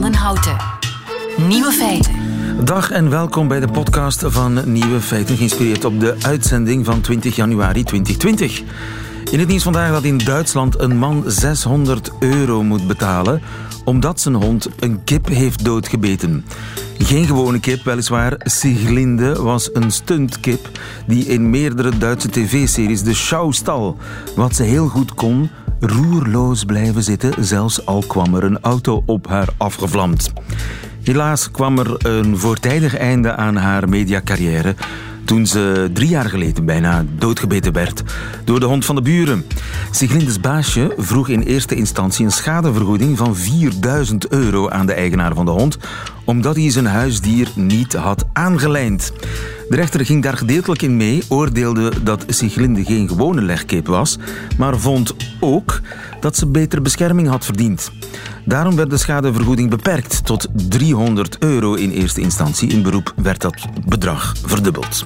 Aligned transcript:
van 0.00 0.02
den 0.02 0.14
Houten. 0.14 0.56
Nieuwe 1.36 1.72
feiten. 1.72 2.14
Dag 2.64 2.90
en 2.90 3.10
welkom 3.10 3.48
bij 3.48 3.60
de 3.60 3.68
podcast 3.68 4.22
van 4.26 4.72
Nieuwe 4.72 5.00
Feiten, 5.00 5.36
geïnspireerd 5.36 5.84
op 5.84 6.00
de 6.00 6.16
uitzending 6.22 6.84
van 6.84 7.00
20 7.00 7.36
januari 7.36 7.84
2020. 7.84 8.62
In 9.30 9.38
het 9.38 9.48
nieuws 9.48 9.62
vandaag 9.62 9.90
dat 9.90 10.04
in 10.04 10.18
Duitsland 10.18 10.80
een 10.80 10.98
man 10.98 11.22
600 11.26 12.10
euro 12.18 12.62
moet 12.62 12.86
betalen 12.86 13.42
omdat 13.84 14.20
zijn 14.20 14.34
hond 14.34 14.68
een 14.78 15.04
kip 15.04 15.28
heeft 15.28 15.64
doodgebeten. 15.64 16.44
Geen 16.98 17.26
gewone 17.26 17.60
kip, 17.60 17.84
weliswaar. 17.84 18.34
Siglinde 18.38 19.42
was 19.42 19.70
een 19.72 19.90
stuntkip 19.90 20.70
die 21.06 21.26
in 21.26 21.50
meerdere 21.50 21.98
Duitse 21.98 22.28
tv-series 22.28 23.02
de 23.02 23.14
show 23.14 23.52
stal. 23.52 23.96
Wat 24.36 24.54
ze 24.54 24.62
heel 24.62 24.88
goed 24.88 25.14
kon, 25.14 25.50
roerloos 25.86 26.64
blijven 26.64 27.02
zitten, 27.02 27.44
zelfs 27.44 27.86
al 27.86 28.04
kwam 28.06 28.34
er 28.34 28.44
een 28.44 28.60
auto 28.60 29.02
op 29.06 29.26
haar 29.26 29.48
afgevlamd. 29.56 30.32
Helaas 31.02 31.50
kwam 31.50 31.78
er 31.78 32.06
een 32.06 32.38
voortijdig 32.38 32.96
einde 32.96 33.36
aan 33.36 33.56
haar 33.56 33.88
mediacarrière 33.88 34.74
toen 35.24 35.46
ze 35.46 35.90
drie 35.92 36.08
jaar 36.08 36.28
geleden 36.28 36.64
bijna 36.64 37.04
doodgebeten 37.18 37.72
werd 37.72 38.02
door 38.44 38.60
de 38.60 38.66
hond 38.66 38.84
van 38.84 38.94
de 38.94 39.02
buren. 39.02 39.44
Siglindes 39.90 40.40
baasje 40.40 40.94
vroeg 40.96 41.28
in 41.28 41.42
eerste 41.42 41.74
instantie 41.74 42.24
een 42.24 42.32
schadevergoeding 42.32 43.18
van 43.18 43.36
4000 43.36 44.28
euro 44.28 44.68
aan 44.68 44.86
de 44.86 44.92
eigenaar 44.92 45.34
van 45.34 45.44
de 45.44 45.50
hond, 45.50 45.78
omdat 46.24 46.56
hij 46.56 46.70
zijn 46.70 46.86
huisdier 46.86 47.48
niet 47.54 47.92
had 47.92 48.24
aangelijnd. 48.32 49.12
De 49.68 49.76
rechter 49.76 50.06
ging 50.06 50.22
daar 50.22 50.36
gedeeltelijk 50.36 50.82
in 50.82 50.96
mee, 50.96 51.22
oordeelde 51.28 51.92
dat 52.02 52.24
Siglinde 52.26 52.84
geen 52.84 53.08
gewone 53.08 53.42
legkip 53.42 53.86
was, 53.86 54.18
maar 54.58 54.78
vond 54.78 55.14
ook 55.40 55.80
dat 56.20 56.36
ze 56.36 56.46
betere 56.46 56.80
bescherming 56.80 57.28
had 57.28 57.44
verdiend. 57.44 57.90
Daarom 58.44 58.76
werd 58.76 58.90
de 58.90 58.96
schadevergoeding 58.96 59.70
beperkt 59.70 60.24
tot 60.24 60.48
300 60.68 61.38
euro 61.38 61.74
in 61.74 61.90
eerste 61.90 62.20
instantie. 62.20 62.70
In 62.70 62.82
beroep 62.82 63.12
werd 63.16 63.40
dat 63.40 63.66
bedrag 63.86 64.34
verdubbeld. 64.46 65.04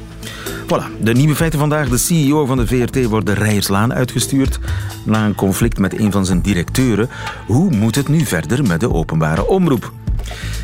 Voilà, 0.65 1.03
de 1.03 1.13
nieuwe 1.13 1.35
feiten 1.35 1.59
vandaag. 1.59 1.89
De 1.89 1.99
CEO 1.99 2.47
van 2.47 2.57
de 2.57 2.67
VRT 2.67 3.07
wordt 3.07 3.27
de 3.27 3.35
Rijerslaan 3.35 3.95
uitgestuurd 3.95 4.59
na 5.05 5.25
een 5.25 5.35
conflict 5.35 5.79
met 5.79 5.99
een 5.99 6.13
van 6.13 6.27
zijn 6.27 6.41
directeuren. 6.41 7.09
Hoe 7.47 7.71
moet 7.71 7.95
het 7.95 8.09
nu 8.09 8.25
verder 8.25 8.67
met 8.67 8.81
de 8.81 8.93
openbare 8.93 9.47
omroep? 9.47 9.93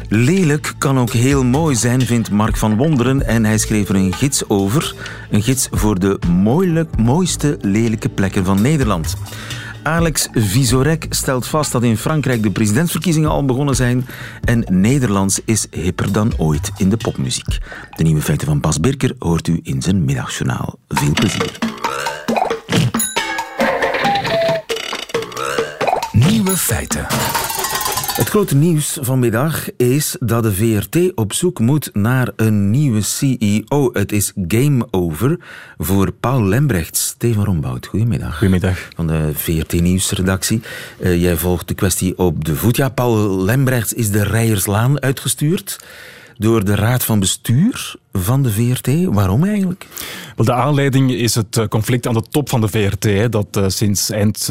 Lelijk 0.08 0.74
kan 0.78 0.98
ook 0.98 1.10
heel 1.10 1.44
mooi 1.44 1.76
zijn, 1.76 2.06
vindt 2.06 2.30
Mark 2.30 2.56
van 2.56 2.76
Wonderen. 2.76 3.26
En 3.26 3.44
hij 3.44 3.58
schreef 3.58 3.88
er 3.88 3.94
een 3.94 4.14
gids 4.14 4.48
over. 4.48 4.94
Een 5.30 5.42
gids 5.42 5.68
voor 5.70 5.98
de 5.98 6.18
mooiste 6.98 7.58
lelijke 7.60 8.08
plekken 8.08 8.44
van 8.44 8.62
Nederland. 8.62 9.16
Alex 9.82 10.28
Visorek 10.32 11.06
stelt 11.10 11.46
vast 11.46 11.72
dat 11.72 11.82
in 11.82 11.96
Frankrijk 11.96 12.42
de 12.42 12.50
presidentsverkiezingen 12.50 13.30
al 13.30 13.44
begonnen 13.44 13.76
zijn 13.76 14.06
en 14.44 14.64
Nederlands 14.70 15.40
is 15.44 15.66
hipper 15.70 16.12
dan 16.12 16.32
ooit 16.36 16.70
in 16.76 16.88
de 16.88 16.96
popmuziek. 16.96 17.58
De 17.90 18.02
nieuwe 18.02 18.22
feiten 18.22 18.46
van 18.46 18.60
Bas 18.60 18.80
Birker 18.80 19.14
hoort 19.18 19.48
u 19.48 19.60
in 19.62 19.82
zijn 19.82 20.04
middagjournaal. 20.04 20.78
Veel 20.88 21.12
plezier. 21.12 21.58
Nieuwe 26.12 26.56
feiten. 26.56 27.06
Het 28.14 28.28
grote 28.28 28.54
nieuws 28.54 28.98
vanmiddag 29.00 29.76
is 29.76 30.16
dat 30.20 30.42
de 30.42 30.54
VRT 30.54 31.14
op 31.14 31.32
zoek 31.32 31.58
moet 31.58 31.90
naar 31.92 32.32
een 32.36 32.70
nieuwe 32.70 33.00
CEO. 33.00 33.90
Het 33.92 34.12
is 34.12 34.32
game 34.48 34.86
over 34.90 35.38
voor 35.78 36.12
Paul 36.12 36.44
Lembrechts. 36.44 37.06
Steven 37.06 37.44
Rombout, 37.44 37.86
goedemiddag. 37.86 38.38
Goedemiddag. 38.38 38.88
Van 38.96 39.06
de 39.06 39.30
VRT 39.34 39.72
Nieuwsredactie. 39.80 40.62
Uh, 40.98 41.22
jij 41.22 41.36
volgt 41.36 41.68
de 41.68 41.74
kwestie 41.74 42.18
op 42.18 42.44
de 42.44 42.56
voet. 42.56 42.76
Ja, 42.76 42.88
Paul 42.88 43.44
Lembrechts 43.44 43.92
is 43.92 44.10
de 44.10 44.24
Rijerslaan 44.24 45.02
uitgestuurd 45.02 45.84
door 46.38 46.64
de 46.64 46.74
Raad 46.74 47.04
van 47.04 47.20
Bestuur 47.20 47.94
van 48.12 48.42
de 48.42 48.50
VRT. 48.50 49.04
Waarom 49.04 49.44
eigenlijk? 49.44 49.86
Wel, 50.36 50.46
de 50.46 50.52
aanleiding 50.52 51.12
is 51.12 51.34
het 51.34 51.56
eh, 51.56 51.66
conflict 51.66 52.06
aan 52.06 52.14
de 52.14 52.22
top 52.30 52.48
van 52.48 52.60
de 52.60 52.68
VRT, 52.68 53.32
dat 53.32 53.56
uh, 53.56 53.64
sinds 53.68 54.10
eind 54.10 54.50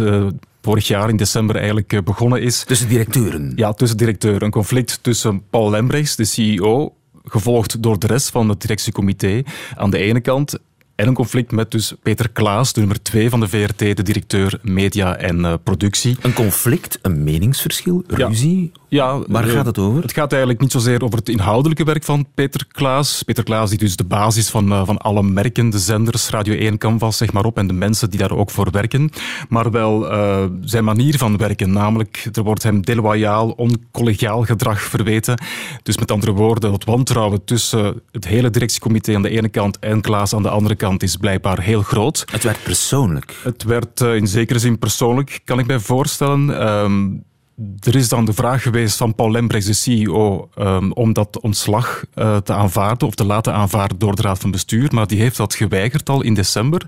vorig 0.63 0.87
jaar 0.87 1.09
in 1.09 1.17
december 1.17 1.55
eigenlijk 1.55 2.01
begonnen 2.03 2.41
is. 2.41 2.63
Tussen 2.63 2.87
directeuren? 2.87 3.53
Ja, 3.55 3.73
tussen 3.73 3.97
directeuren. 3.97 4.43
Een 4.43 4.51
conflict 4.51 4.99
tussen 5.01 5.43
Paul 5.49 5.69
Lembrechts, 5.69 6.15
de 6.15 6.25
CEO, 6.25 6.93
gevolgd 7.23 7.83
door 7.83 7.99
de 7.99 8.07
rest 8.07 8.29
van 8.29 8.49
het 8.49 8.61
directiecomité 8.61 9.43
aan 9.75 9.89
de 9.89 9.97
ene 9.97 10.21
kant 10.21 10.59
en 11.03 11.09
een 11.09 11.15
conflict 11.15 11.51
met 11.51 11.71
dus 11.71 11.93
Peter 12.01 12.29
Klaas, 12.29 12.73
de 12.73 12.79
nummer 12.79 13.01
twee 13.01 13.29
van 13.29 13.39
de 13.39 13.47
VRT, 13.47 13.77
de 13.77 14.03
directeur 14.03 14.59
media 14.61 15.15
en 15.15 15.39
uh, 15.39 15.53
productie. 15.63 16.17
Een 16.21 16.33
conflict, 16.33 16.99
een 17.01 17.23
meningsverschil, 17.23 18.03
ruzie? 18.07 18.71
Ja. 18.87 19.19
Waar 19.27 19.43
gaat 19.43 19.65
het 19.65 19.77
over? 19.77 20.01
Het 20.01 20.13
gaat 20.13 20.31
eigenlijk 20.31 20.61
niet 20.61 20.71
zozeer 20.71 21.03
over 21.03 21.19
het 21.19 21.29
inhoudelijke 21.29 21.83
werk 21.83 22.03
van 22.03 22.25
Peter 22.33 22.65
Klaas. 22.71 23.23
Peter 23.23 23.43
Klaas 23.43 23.69
die 23.69 23.79
dus 23.79 23.95
de 23.95 24.03
basis 24.03 24.49
van, 24.49 24.71
uh, 24.71 24.85
van 24.85 24.97
alle 24.97 25.23
merken, 25.23 25.69
de 25.69 25.79
zenders, 25.79 26.29
Radio 26.29 26.55
1, 26.55 26.77
Canvas, 26.77 27.17
zeg 27.17 27.33
maar 27.33 27.45
op, 27.45 27.57
en 27.57 27.67
de 27.67 27.73
mensen 27.73 28.09
die 28.09 28.19
daar 28.19 28.31
ook 28.31 28.51
voor 28.51 28.71
werken. 28.71 29.09
Maar 29.49 29.71
wel 29.71 30.01
zijn 30.61 30.83
manier 30.83 31.17
van 31.17 31.37
werken, 31.37 31.71
namelijk 31.71 32.29
er 32.31 32.43
wordt 32.43 32.63
hem 32.63 32.81
deloyaal, 32.81 33.49
oncollegiaal 33.49 34.43
gedrag 34.43 34.81
verweten. 34.81 35.41
Dus 35.83 35.97
met 35.97 36.11
andere 36.11 36.31
woorden, 36.31 36.71
het 36.71 36.85
wantrouwen 36.85 37.43
tussen 37.43 38.01
het 38.11 38.25
hele 38.25 38.49
directiecomité 38.49 39.15
aan 39.15 39.21
de 39.21 39.29
ene 39.29 39.49
kant 39.49 39.79
en 39.79 40.01
Klaas 40.01 40.33
aan 40.33 40.43
de 40.43 40.49
andere 40.49 40.75
kant 40.75 40.92
is 41.01 41.17
blijkbaar 41.17 41.59
heel 41.59 41.81
groot. 41.81 42.25
Het 42.31 42.43
werd 42.43 42.63
persoonlijk. 42.63 43.35
Het 43.43 43.63
werd 43.63 44.01
uh, 44.01 44.15
in 44.15 44.27
zekere 44.27 44.59
zin 44.59 44.79
persoonlijk, 44.79 45.39
kan 45.43 45.59
ik 45.59 45.65
mij 45.65 45.79
voorstellen. 45.79 46.67
Um, 46.67 47.23
er 47.79 47.95
is 47.95 48.09
dan 48.09 48.25
de 48.25 48.33
vraag 48.33 48.61
geweest 48.61 48.97
van 48.97 49.15
Paul 49.15 49.31
Lembrechts, 49.31 49.67
de 49.67 49.73
CEO, 49.73 50.49
um, 50.59 50.91
om 50.91 51.13
dat 51.13 51.39
ontslag 51.39 52.03
uh, 52.15 52.37
te 52.37 52.53
aanvaarden 52.53 53.07
of 53.07 53.15
te 53.15 53.25
laten 53.25 53.53
aanvaarden 53.53 53.99
door 53.99 54.15
de 54.15 54.21
Raad 54.21 54.39
van 54.39 54.51
Bestuur. 54.51 54.89
Maar 54.93 55.07
die 55.07 55.19
heeft 55.19 55.37
dat 55.37 55.55
geweigerd 55.55 56.09
al 56.09 56.21
in 56.21 56.33
december. 56.33 56.85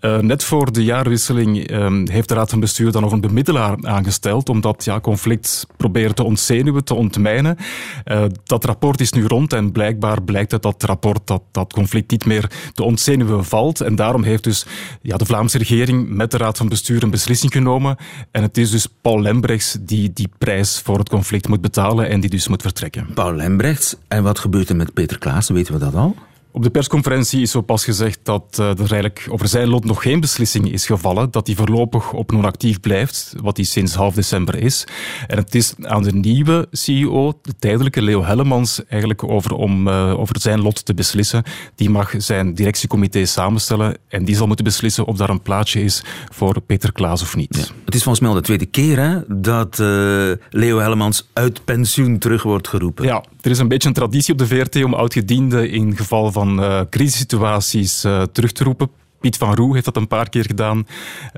Uh, 0.00 0.18
net 0.18 0.44
voor 0.44 0.72
de 0.72 0.84
jaarwisseling 0.84 1.70
um, 1.70 2.08
heeft 2.08 2.28
de 2.28 2.34
Raad 2.34 2.50
van 2.50 2.60
Bestuur 2.60 2.92
dan 2.92 3.02
nog 3.02 3.12
een 3.12 3.20
bemiddelaar 3.20 3.76
aangesteld 3.80 4.48
om 4.48 4.60
dat 4.60 4.84
ja, 4.84 5.00
conflict 5.00 5.66
proberen 5.76 6.14
te 6.14 6.24
ontzenuwen, 6.24 6.84
te 6.84 6.94
ontmijnen. 6.94 7.56
Uh, 8.04 8.24
dat 8.44 8.64
rapport 8.64 9.00
is 9.00 9.12
nu 9.12 9.26
rond 9.26 9.52
en 9.52 9.72
blijkbaar 9.72 10.22
blijkt 10.22 10.52
uit 10.52 10.62
dat 10.62 10.82
rapport 10.82 11.26
dat 11.26 11.42
dat 11.50 11.72
conflict 11.72 12.10
niet 12.10 12.24
meer 12.24 12.50
te 12.72 12.82
ontzenuwen 12.82 13.44
valt. 13.44 13.80
En 13.80 13.96
daarom 13.96 14.22
heeft 14.22 14.44
dus 14.44 14.66
ja, 15.02 15.16
de 15.16 15.26
Vlaamse 15.26 15.58
regering 15.58 16.08
met 16.08 16.30
de 16.30 16.36
Raad 16.36 16.56
van 16.56 16.68
Bestuur 16.68 17.02
een 17.02 17.10
beslissing 17.10 17.52
genomen. 17.52 17.96
En 18.30 18.42
het 18.42 18.56
is 18.58 18.70
dus 18.70 18.86
Paul 19.02 19.20
Lembrechts 19.20 19.76
die 19.88 20.12
die 20.12 20.28
prijs 20.38 20.80
voor 20.80 20.98
het 20.98 21.08
conflict 21.08 21.48
moet 21.48 21.60
betalen 21.60 22.08
en 22.08 22.20
die 22.20 22.30
dus 22.30 22.48
moet 22.48 22.62
vertrekken. 22.62 23.06
Paul 23.14 23.34
Lembrechts. 23.34 23.96
En 24.08 24.22
wat 24.22 24.38
gebeurt 24.38 24.68
er 24.68 24.76
met 24.76 24.94
Peter 24.94 25.18
Klaas? 25.18 25.48
Weten 25.48 25.72
we 25.72 25.80
dat 25.80 25.94
al? 25.94 26.16
Op 26.52 26.62
de 26.62 26.70
persconferentie 26.70 27.40
is 27.40 27.50
zo 27.50 27.60
pas 27.60 27.84
gezegd 27.84 28.18
dat 28.22 28.56
uh, 28.60 28.70
er 28.70 28.78
eigenlijk 28.78 29.26
over 29.30 29.48
zijn 29.48 29.68
lot 29.68 29.84
nog 29.84 30.02
geen 30.02 30.20
beslissing 30.20 30.72
is 30.72 30.86
gevallen. 30.86 31.30
Dat 31.30 31.46
hij 31.46 31.56
voorlopig 31.56 32.12
op 32.12 32.32
non-actief 32.32 32.80
blijft, 32.80 33.34
wat 33.40 33.56
hij 33.56 33.66
sinds 33.66 33.94
half 33.94 34.14
december 34.14 34.56
is. 34.56 34.86
En 35.26 35.36
het 35.36 35.54
is 35.54 35.74
aan 35.82 36.02
de 36.02 36.12
nieuwe 36.12 36.66
CEO, 36.70 37.38
de 37.42 37.54
tijdelijke 37.58 38.02
Leo 38.02 38.24
Hellemans, 38.24 38.84
eigenlijk 38.84 39.24
over, 39.24 39.52
om 39.52 39.88
uh, 39.88 40.18
over 40.18 40.40
zijn 40.40 40.60
lot 40.60 40.84
te 40.84 40.94
beslissen. 40.94 41.42
Die 41.74 41.90
mag 41.90 42.14
zijn 42.16 42.54
directiecomité 42.54 43.24
samenstellen 43.24 43.96
en 44.08 44.24
die 44.24 44.36
zal 44.36 44.46
moeten 44.46 44.64
beslissen 44.64 45.06
of 45.06 45.16
daar 45.16 45.30
een 45.30 45.42
plaatsje 45.42 45.82
is 45.82 46.02
voor 46.32 46.60
Peter 46.60 46.92
Klaas 46.92 47.22
of 47.22 47.36
niet. 47.36 47.56
Ja. 47.56 47.74
Het 47.84 47.94
is 47.94 48.02
volgens 48.02 48.20
mij 48.20 48.30
al 48.30 48.36
de 48.36 48.42
tweede 48.42 48.66
keer 48.66 48.98
hè, 48.98 49.18
dat 49.40 49.78
uh, 49.78 50.32
Leo 50.50 50.78
Hellemans 50.78 51.28
uit 51.32 51.64
pensioen 51.64 52.18
terug 52.18 52.42
wordt 52.42 52.68
geroepen. 52.68 53.04
Ja, 53.04 53.24
er 53.48 53.54
is 53.54 53.60
een 53.60 53.68
beetje 53.68 53.88
een 53.88 53.94
traditie 53.94 54.32
op 54.32 54.38
de 54.38 54.46
VRT 54.46 54.84
om 54.84 54.94
oud-gedienden 54.94 55.70
in 55.70 55.96
geval 55.96 56.32
van 56.32 56.60
uh, 56.60 56.80
crisissituaties 56.90 58.04
uh, 58.04 58.22
terug 58.22 58.52
te 58.52 58.64
roepen. 58.64 58.90
Piet 59.20 59.36
van 59.36 59.54
Roe 59.54 59.72
heeft 59.72 59.84
dat 59.84 59.96
een 59.96 60.08
paar 60.08 60.28
keer 60.28 60.44
gedaan. 60.44 60.86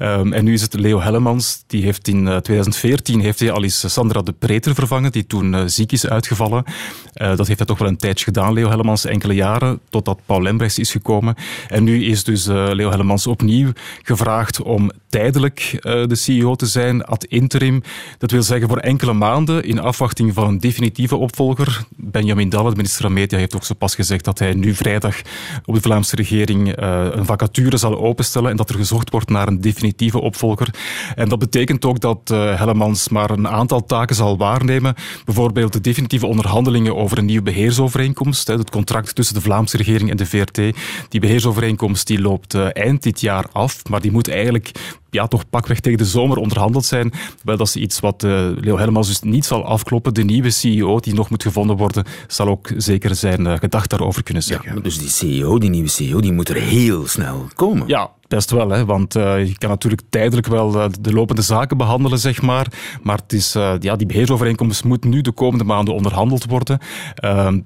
Um, 0.03 0.33
en 0.33 0.45
nu 0.45 0.53
is 0.53 0.63
het 0.63 0.75
Leo 0.75 1.01
Hellemans. 1.01 1.65
Die 1.67 1.83
heeft 1.83 2.09
in 2.09 2.27
uh, 2.27 2.37
2014 2.37 3.21
heeft 3.21 3.41
hij 3.41 3.51
al 3.51 3.63
eens 3.63 3.93
Sandra 3.93 4.23
de 4.23 4.33
Preter 4.33 4.75
vervangen, 4.75 5.13
die 5.13 5.27
toen 5.27 5.53
uh, 5.53 5.63
ziek 5.67 5.93
is 5.93 6.07
uitgevallen. 6.07 6.65
Uh, 6.67 7.37
dat 7.37 7.47
heeft 7.47 7.59
hij 7.59 7.67
toch 7.67 7.79
wel 7.79 7.89
een 7.89 7.97
tijdje 7.97 8.25
gedaan, 8.25 8.53
Leo 8.53 8.69
Hellemans, 8.69 9.05
enkele 9.05 9.35
jaren, 9.35 9.81
totdat 9.89 10.21
Paul 10.27 10.43
Lembrechts 10.43 10.79
is 10.79 10.91
gekomen. 10.91 11.35
En 11.69 11.85
nu 11.85 12.05
is 12.05 12.25
dus 12.25 12.47
Leo 12.47 12.91
Hellemans 12.91 13.27
opnieuw 13.27 13.73
gevraagd 14.03 14.63
om 14.63 14.91
tijdelijk 15.09 15.79
de 15.83 16.15
CEO 16.15 16.55
te 16.55 16.67
zijn, 16.67 17.05
ad 17.05 17.25
interim. 17.25 17.83
Dat 18.19 18.31
wil 18.31 18.43
zeggen 18.43 18.69
voor 18.69 18.79
enkele 18.79 19.13
maanden, 19.13 19.65
in 19.65 19.81
afwachting 19.81 20.35
van 20.35 20.49
een 20.49 20.59
definitieve 20.59 21.17
opvolger. 21.17 21.85
Benjamin 21.97 22.49
Dalle, 22.49 22.71
de 22.71 22.77
minister 22.77 23.03
van 23.03 23.13
Media, 23.13 23.39
heeft 23.39 23.55
ook 23.57 23.65
zo 23.65 23.75
pas 23.75 23.95
gezegd 23.95 24.25
dat 24.25 24.39
hij 24.39 24.55
nu 24.55 24.75
vrijdag 24.75 25.17
op 25.65 25.75
de 25.75 25.81
Vlaamse 25.81 26.17
regering 26.17 26.73
een 26.77 27.25
vacature 27.25 27.70
zal 27.79 27.99
openstellen 27.99 28.51
en 28.51 28.57
dat 28.57 28.69
er 28.69 28.75
gezocht 28.75 29.11
wordt 29.11 29.31
naar 29.31 29.49
een 29.49 29.61
definitieve 29.61 30.21
opvolger. 30.21 30.75
En 31.15 31.29
dat 31.29 31.39
betekent 31.39 31.85
ook 31.85 32.01
dat 32.01 32.31
uh, 32.33 32.73
maar 33.11 33.31
een 33.31 33.49
aantal 33.49 33.85
taken 33.85 34.17
zal 34.17 34.37
waarnemen. 34.37 34.95
Bijvoorbeeld 35.25 35.73
de 35.73 35.81
definitieve 35.81 36.27
onderhandelingen 36.27 36.97
over 36.97 37.19
een 37.19 37.25
nieuwe 37.25 37.43
beheersovereenkomst. 37.43 38.47
Hè, 38.47 38.55
het 38.55 38.71
contract 38.71 39.15
tussen 39.15 39.35
de 39.35 39.41
Vlaamse 39.41 39.77
regering 39.77 40.11
en 40.11 40.17
de 40.17 40.27
VRT. 40.27 40.61
Die 41.09 41.21
beheersovereenkomst 41.21 42.07
die 42.07 42.21
loopt 42.21 42.55
uh, 42.55 42.67
eind 42.73 43.03
dit 43.03 43.21
jaar 43.21 43.47
af, 43.53 43.83
maar 43.89 44.01
die 44.01 44.13
moet 44.13 44.29
eigenlijk 44.29 44.71
ja, 45.11 45.27
toch 45.27 45.49
pakweg 45.51 45.81
tegen 45.81 45.99
de 45.99 46.05
zomer 46.05 46.37
onderhandeld 46.37 46.85
zijn. 46.85 47.13
Wel, 47.45 47.57
dat 47.57 47.67
is 47.67 47.77
iets 47.77 48.01
wat 48.01 48.23
uh, 48.23 48.49
Leo 48.55 48.79
Hellemans 48.79 49.09
dus 49.09 49.21
niet 49.21 49.45
zal 49.45 49.65
afkloppen. 49.65 50.15
De 50.15 50.25
nieuwe 50.25 50.51
CEO 50.51 51.01
die 51.01 51.15
nog 51.15 51.31
moet 51.31 51.43
gevonden 51.43 51.77
worden, 51.77 52.05
zal 52.27 52.49
ook 52.49 52.71
zeker 52.77 53.15
zijn 53.15 53.41
uh, 53.41 53.57
gedacht 53.57 53.91
daarover 53.91 54.23
kunnen 54.23 54.43
zeggen. 54.43 54.75
Ja, 54.75 54.81
dus 54.81 54.99
die 54.99 55.09
CEO, 55.09 55.59
die 55.59 55.71
nieuwe 55.71 55.89
CEO, 55.89 56.21
die 56.21 56.33
moet 56.33 56.49
er 56.49 56.57
heel 56.57 57.07
snel 57.07 57.49
komen. 57.55 57.89
Ja, 57.89 58.11
Best 58.31 58.51
wel, 58.51 58.71
hè, 58.71 58.85
want 58.85 59.17
uh, 59.17 59.47
je 59.47 59.59
kan 59.59 59.69
natuurlijk 59.69 60.03
tijdelijk 60.11 60.47
wel 60.47 60.75
uh, 60.75 60.85
de 61.01 61.13
lopende 61.13 61.43
zaken 61.43 61.77
behandelen, 61.77 62.19
zeg 62.19 62.43
maar. 62.43 62.67
Maar 63.03 63.17
het 63.17 63.33
is, 63.33 63.57
uh, 63.57 63.75
ja, 63.79 63.97
die 63.97 64.07
beheersovereenkomst 64.07 64.85
moet 64.85 65.05
nu 65.05 65.21
de 65.21 65.33
komende 65.33 65.65
maanden 65.65 65.95
onderhandeld 65.95 66.45
worden. 66.45 66.79
Ehm, 67.15 67.61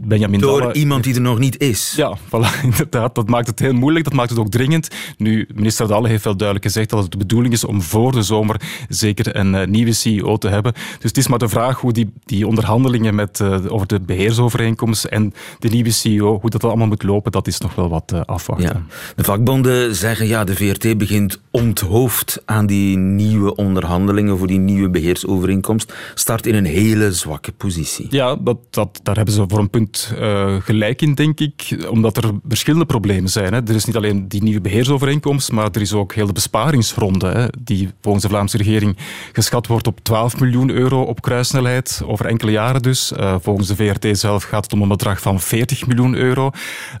Benjamin 0.00 0.40
Door 0.40 0.60
Dalle, 0.60 0.72
iemand 0.72 1.04
die 1.04 1.14
er 1.14 1.20
nog 1.20 1.38
niet 1.38 1.60
is. 1.60 1.92
Ja, 1.96 2.18
voilà, 2.18 2.62
inderdaad. 2.70 3.14
Dat 3.14 3.28
maakt 3.28 3.46
het 3.46 3.58
heel 3.58 3.72
moeilijk, 3.72 4.04
dat 4.04 4.14
maakt 4.14 4.30
het 4.30 4.38
ook 4.38 4.50
dringend. 4.50 4.88
Nu, 5.16 5.48
minister 5.54 5.88
Dalle 5.88 6.08
heeft 6.08 6.24
wel 6.24 6.36
duidelijk 6.36 6.66
gezegd 6.66 6.90
dat 6.90 7.02
het 7.02 7.10
de 7.10 7.18
bedoeling 7.18 7.54
is 7.54 7.64
om 7.64 7.82
voor 7.82 8.12
de 8.12 8.22
zomer 8.22 8.60
zeker 8.88 9.36
een 9.36 9.70
nieuwe 9.70 9.92
CEO 9.92 10.36
te 10.36 10.48
hebben. 10.48 10.72
Dus 10.72 11.08
het 11.08 11.16
is 11.16 11.28
maar 11.28 11.38
de 11.38 11.48
vraag 11.48 11.80
hoe 11.80 11.92
die, 11.92 12.12
die 12.24 12.46
onderhandelingen 12.46 13.14
met, 13.14 13.42
over 13.68 13.86
de 13.86 14.00
beheersovereenkomst 14.00 15.04
en 15.04 15.32
de 15.58 15.68
nieuwe 15.68 15.90
CEO, 15.90 16.40
hoe 16.40 16.50
dat 16.50 16.64
allemaal 16.64 16.86
moet 16.86 17.02
lopen, 17.02 17.32
dat 17.32 17.46
is 17.46 17.58
nog 17.58 17.74
wel 17.74 17.88
wat 17.88 18.26
afwachten. 18.26 18.86
Ja. 18.88 19.12
De 19.16 19.24
vakbonden 19.24 19.96
ja, 20.16 20.44
de 20.44 20.54
VRT 20.54 20.98
begint 20.98 21.40
onthoofd 21.50 22.42
aan 22.44 22.66
die 22.66 22.96
nieuwe 22.96 23.54
onderhandelingen 23.54 24.38
voor 24.38 24.46
die 24.46 24.58
nieuwe 24.58 24.88
beheersovereenkomst, 24.88 25.94
start 26.14 26.46
in 26.46 26.54
een 26.54 26.64
hele 26.64 27.12
zwakke 27.12 27.52
positie. 27.52 28.06
Ja, 28.10 28.36
dat, 28.36 28.58
dat, 28.70 29.00
daar 29.02 29.16
hebben 29.16 29.34
ze 29.34 29.44
voor 29.48 29.58
een 29.58 29.70
punt 29.70 30.14
uh, 30.18 30.56
gelijk 30.60 31.02
in, 31.02 31.14
denk 31.14 31.40
ik, 31.40 31.86
omdat 31.90 32.16
er 32.16 32.30
verschillende 32.48 32.86
problemen 32.86 33.30
zijn. 33.30 33.52
Hè. 33.52 33.60
Er 33.60 33.74
is 33.74 33.84
niet 33.84 33.96
alleen 33.96 34.28
die 34.28 34.42
nieuwe 34.42 34.60
beheersovereenkomst, 34.60 35.52
maar 35.52 35.68
er 35.72 35.80
is 35.80 35.92
ook 35.92 36.14
heel 36.14 36.26
de 36.26 36.32
besparingsronde, 36.32 37.28
hè, 37.28 37.46
die 37.58 37.90
volgens 38.00 38.24
de 38.24 38.30
Vlaamse 38.30 38.56
regering 38.56 38.96
geschat 39.32 39.66
wordt 39.66 39.86
op 39.86 39.98
12 40.02 40.40
miljoen 40.40 40.70
euro 40.70 41.02
op 41.02 41.22
kruissnelheid, 41.22 42.02
over 42.04 42.26
enkele 42.26 42.50
jaren 42.50 42.82
dus. 42.82 43.12
Uh, 43.12 43.34
volgens 43.40 43.68
de 43.68 43.76
VRT 43.76 44.18
zelf 44.18 44.42
gaat 44.42 44.64
het 44.64 44.72
om 44.72 44.82
een 44.82 44.88
bedrag 44.88 45.20
van 45.20 45.40
40 45.40 45.86
miljoen 45.86 46.14
euro. 46.14 46.50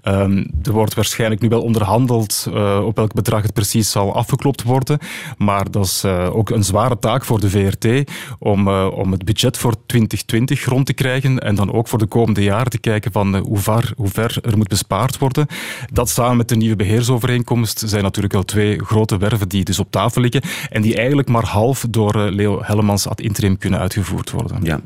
Um, 0.04 0.50
er 0.62 0.72
wordt 0.72 0.94
waarschijnlijk 0.94 1.40
nu 1.40 1.48
wel 1.48 1.62
onderhandeld 1.62 2.46
uh, 2.48 2.82
op 2.84 2.97
welk 2.98 3.14
bedrag 3.14 3.42
het 3.42 3.52
precies 3.52 3.90
zal 3.90 4.14
afgeklopt 4.14 4.62
worden. 4.62 4.98
Maar 5.36 5.70
dat 5.70 5.84
is 5.84 6.04
uh, 6.04 6.36
ook 6.36 6.50
een 6.50 6.64
zware 6.64 6.98
taak 6.98 7.24
voor 7.24 7.40
de 7.40 7.50
VRT 7.50 8.10
om, 8.38 8.68
uh, 8.68 8.88
om 8.94 9.12
het 9.12 9.24
budget 9.24 9.56
voor 9.56 9.74
2020 9.86 10.64
rond 10.64 10.86
te 10.86 10.92
krijgen 10.92 11.38
en 11.38 11.54
dan 11.54 11.72
ook 11.72 11.88
voor 11.88 11.98
de 11.98 12.06
komende 12.06 12.42
jaren 12.42 12.70
te 12.70 12.78
kijken 12.78 13.12
van 13.12 13.34
uh, 13.34 13.40
hoe, 13.40 13.58
ver, 13.58 13.92
hoe 13.96 14.08
ver 14.08 14.38
er 14.42 14.56
moet 14.56 14.68
bespaard 14.68 15.18
worden. 15.18 15.46
Dat 15.92 16.08
samen 16.08 16.36
met 16.36 16.48
de 16.48 16.56
nieuwe 16.56 16.76
beheersovereenkomst 16.76 17.82
zijn 17.86 18.02
natuurlijk 18.02 18.34
wel 18.34 18.44
twee 18.44 18.84
grote 18.84 19.16
werven 19.16 19.48
die 19.48 19.64
dus 19.64 19.78
op 19.78 19.90
tafel 19.90 20.20
liggen 20.20 20.42
en 20.70 20.82
die 20.82 20.96
eigenlijk 20.96 21.28
maar 21.28 21.46
half 21.46 21.86
door 21.90 22.16
Leo 22.16 22.62
Hellemans 22.62 23.08
ad 23.08 23.20
interim 23.20 23.58
kunnen 23.58 23.80
uitgevoerd 23.80 24.30
worden. 24.30 24.58
Ja. 24.62 24.80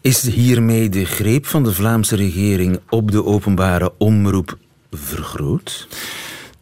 Is 0.00 0.22
hiermee 0.22 0.88
de 0.88 1.04
greep 1.04 1.46
van 1.46 1.64
de 1.64 1.72
Vlaamse 1.72 2.16
regering 2.16 2.80
op 2.88 3.10
de 3.10 3.24
openbare 3.24 3.92
omroep 3.98 4.58
vergroot? 4.90 5.88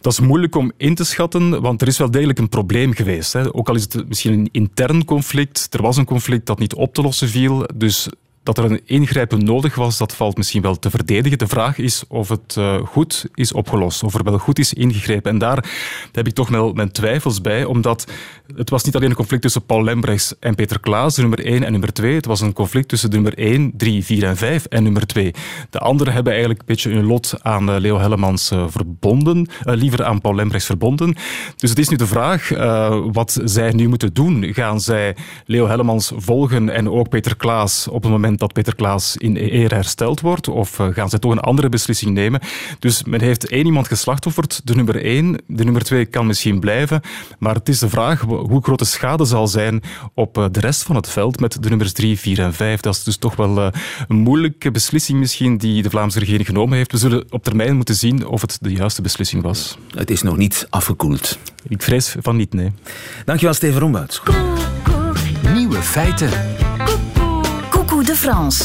Dat 0.00 0.12
is 0.12 0.20
moeilijk 0.20 0.56
om 0.56 0.72
in 0.76 0.94
te 0.94 1.04
schatten, 1.04 1.62
want 1.62 1.82
er 1.82 1.88
is 1.88 1.98
wel 1.98 2.10
degelijk 2.10 2.38
een 2.38 2.48
probleem 2.48 2.92
geweest. 2.92 3.32
Hè. 3.32 3.54
Ook 3.54 3.68
al 3.68 3.74
is 3.74 3.82
het 3.82 4.08
misschien 4.08 4.32
een 4.32 4.48
intern 4.52 5.04
conflict, 5.04 5.68
er 5.70 5.82
was 5.82 5.96
een 5.96 6.04
conflict 6.04 6.46
dat 6.46 6.58
niet 6.58 6.74
op 6.74 6.94
te 6.94 7.02
lossen 7.02 7.28
viel. 7.28 7.66
Dus 7.74 8.08
dat 8.54 8.58
er 8.58 8.70
een 8.70 8.80
ingrijpen 8.84 9.44
nodig 9.44 9.74
was, 9.74 9.98
dat 9.98 10.14
valt 10.14 10.36
misschien 10.36 10.62
wel 10.62 10.78
te 10.78 10.90
verdedigen. 10.90 11.38
De 11.38 11.48
vraag 11.48 11.78
is 11.78 12.04
of 12.08 12.28
het 12.28 12.56
uh, 12.58 12.74
goed 12.84 13.26
is 13.34 13.52
opgelost, 13.52 14.02
of 14.02 14.14
er 14.14 14.24
wel 14.24 14.38
goed 14.38 14.58
is 14.58 14.72
ingegrepen. 14.72 15.30
En 15.30 15.38
daar 15.38 15.64
heb 16.12 16.26
ik 16.26 16.34
toch 16.34 16.48
wel 16.48 16.72
mijn 16.72 16.92
twijfels 16.92 17.40
bij, 17.40 17.64
omdat 17.64 18.06
het 18.56 18.70
was 18.70 18.84
niet 18.84 18.96
alleen 18.96 19.10
een 19.10 19.16
conflict 19.16 19.42
tussen 19.42 19.66
Paul 19.66 19.84
Lembrechts 19.84 20.34
en 20.40 20.54
Peter 20.54 20.80
Klaas, 20.80 21.16
nummer 21.16 21.44
1 21.44 21.62
en 21.62 21.70
nummer 21.70 21.92
2. 21.92 22.14
Het 22.14 22.26
was 22.26 22.40
een 22.40 22.52
conflict 22.52 22.88
tussen 22.88 23.10
nummer 23.10 23.38
1, 23.38 23.72
3, 23.76 24.04
4 24.04 24.24
en 24.24 24.36
5 24.36 24.64
en 24.64 24.82
nummer 24.82 25.06
2. 25.06 25.34
De 25.70 25.78
anderen 25.78 26.12
hebben 26.12 26.32
eigenlijk 26.32 26.60
een 26.60 26.66
beetje 26.66 26.90
hun 26.90 27.06
lot 27.06 27.34
aan 27.42 27.70
uh, 27.70 27.76
Leo 27.78 27.98
Hellemans 27.98 28.52
uh, 28.52 28.64
verbonden, 28.68 29.48
liever 29.62 30.04
aan 30.04 30.20
Paul 30.20 30.34
Lembrechts 30.34 30.66
verbonden. 30.66 31.16
Dus 31.56 31.70
het 31.70 31.78
is 31.78 31.88
nu 31.88 31.96
de 31.96 32.06
vraag 32.06 32.48
wat 33.12 33.40
zij 33.44 33.70
nu 33.70 33.88
moeten 33.88 34.14
doen. 34.14 34.54
Gaan 34.54 34.80
zij 34.80 35.16
Leo 35.44 35.66
Hellemans 35.66 36.12
volgen 36.16 36.68
en 36.70 36.90
ook 36.90 37.08
Peter 37.08 37.36
Klaas 37.36 37.88
op 37.88 38.02
het 38.02 38.12
moment 38.12 38.38
dat 38.38 38.52
Peter 38.52 38.75
Klaas 38.75 39.17
in 39.17 39.37
eer 39.37 39.75
hersteld 39.75 40.20
wordt? 40.20 40.49
Of 40.49 40.79
uh, 40.79 40.87
gaan 40.93 41.08
ze 41.08 41.19
toch 41.19 41.32
een 41.32 41.40
andere 41.40 41.69
beslissing 41.69 42.14
nemen? 42.14 42.40
Dus 42.79 43.05
men 43.05 43.20
heeft 43.20 43.49
één 43.49 43.67
iemand 43.67 43.88
geslachtofferd, 43.88 44.61
de 44.64 44.75
nummer 44.75 45.05
één. 45.05 45.37
De 45.46 45.64
nummer 45.64 45.82
twee 45.82 46.06
kan 46.06 46.26
misschien 46.26 46.61
blijven. 46.61 47.00
Maar 47.38 47.55
het 47.55 47.69
is 47.69 47.79
de 47.79 47.88
vraag 47.88 48.20
hoe 48.20 48.62
groot 48.62 48.79
de 48.79 48.85
schade 48.85 49.25
zal 49.25 49.46
zijn 49.46 49.82
op 50.14 50.38
uh, 50.38 50.44
de 50.50 50.61
rest 50.61 50.82
van 50.82 50.96
het 50.96 51.08
veld 51.08 51.40
met 51.40 51.62
de 51.62 51.69
nummers 51.69 51.93
drie, 51.93 52.19
vier 52.19 52.40
en 52.40 52.55
vijf. 52.55 52.81
Dat 52.81 52.94
is 52.94 53.05
dus 53.05 53.17
toch 53.17 53.37
wel 53.37 53.58
uh, 53.58 53.69
een 54.08 54.17
moeilijke 54.17 54.70
beslissing 54.70 55.19
misschien 55.19 55.56
die 55.56 55.82
de 55.82 55.91
Vlaamse 55.91 56.19
regering 56.19 56.46
genomen 56.46 56.76
heeft. 56.76 56.93
We 56.93 56.99
zullen 56.99 57.25
op 57.31 57.44
termijn 57.44 57.76
moeten 57.76 57.94
zien 57.94 58.26
of 58.26 58.41
het 58.41 58.58
de 58.61 58.73
juiste 58.73 59.02
beslissing 59.02 59.43
was. 59.43 59.79
Het 59.94 60.11
is 60.11 60.23
nog 60.23 60.37
niet 60.37 60.67
afgekoeld. 60.70 61.38
Ik 61.69 61.82
vrees 61.82 62.17
van 62.20 62.37
niet, 62.37 62.55
nee. 62.55 62.73
Dankjewel, 63.25 63.55
Steven 63.55 63.81
Rombouts. 63.81 64.23
Nieuwe 65.55 65.82
feiten. 65.82 66.57
De 68.08 68.16
France. 68.16 68.64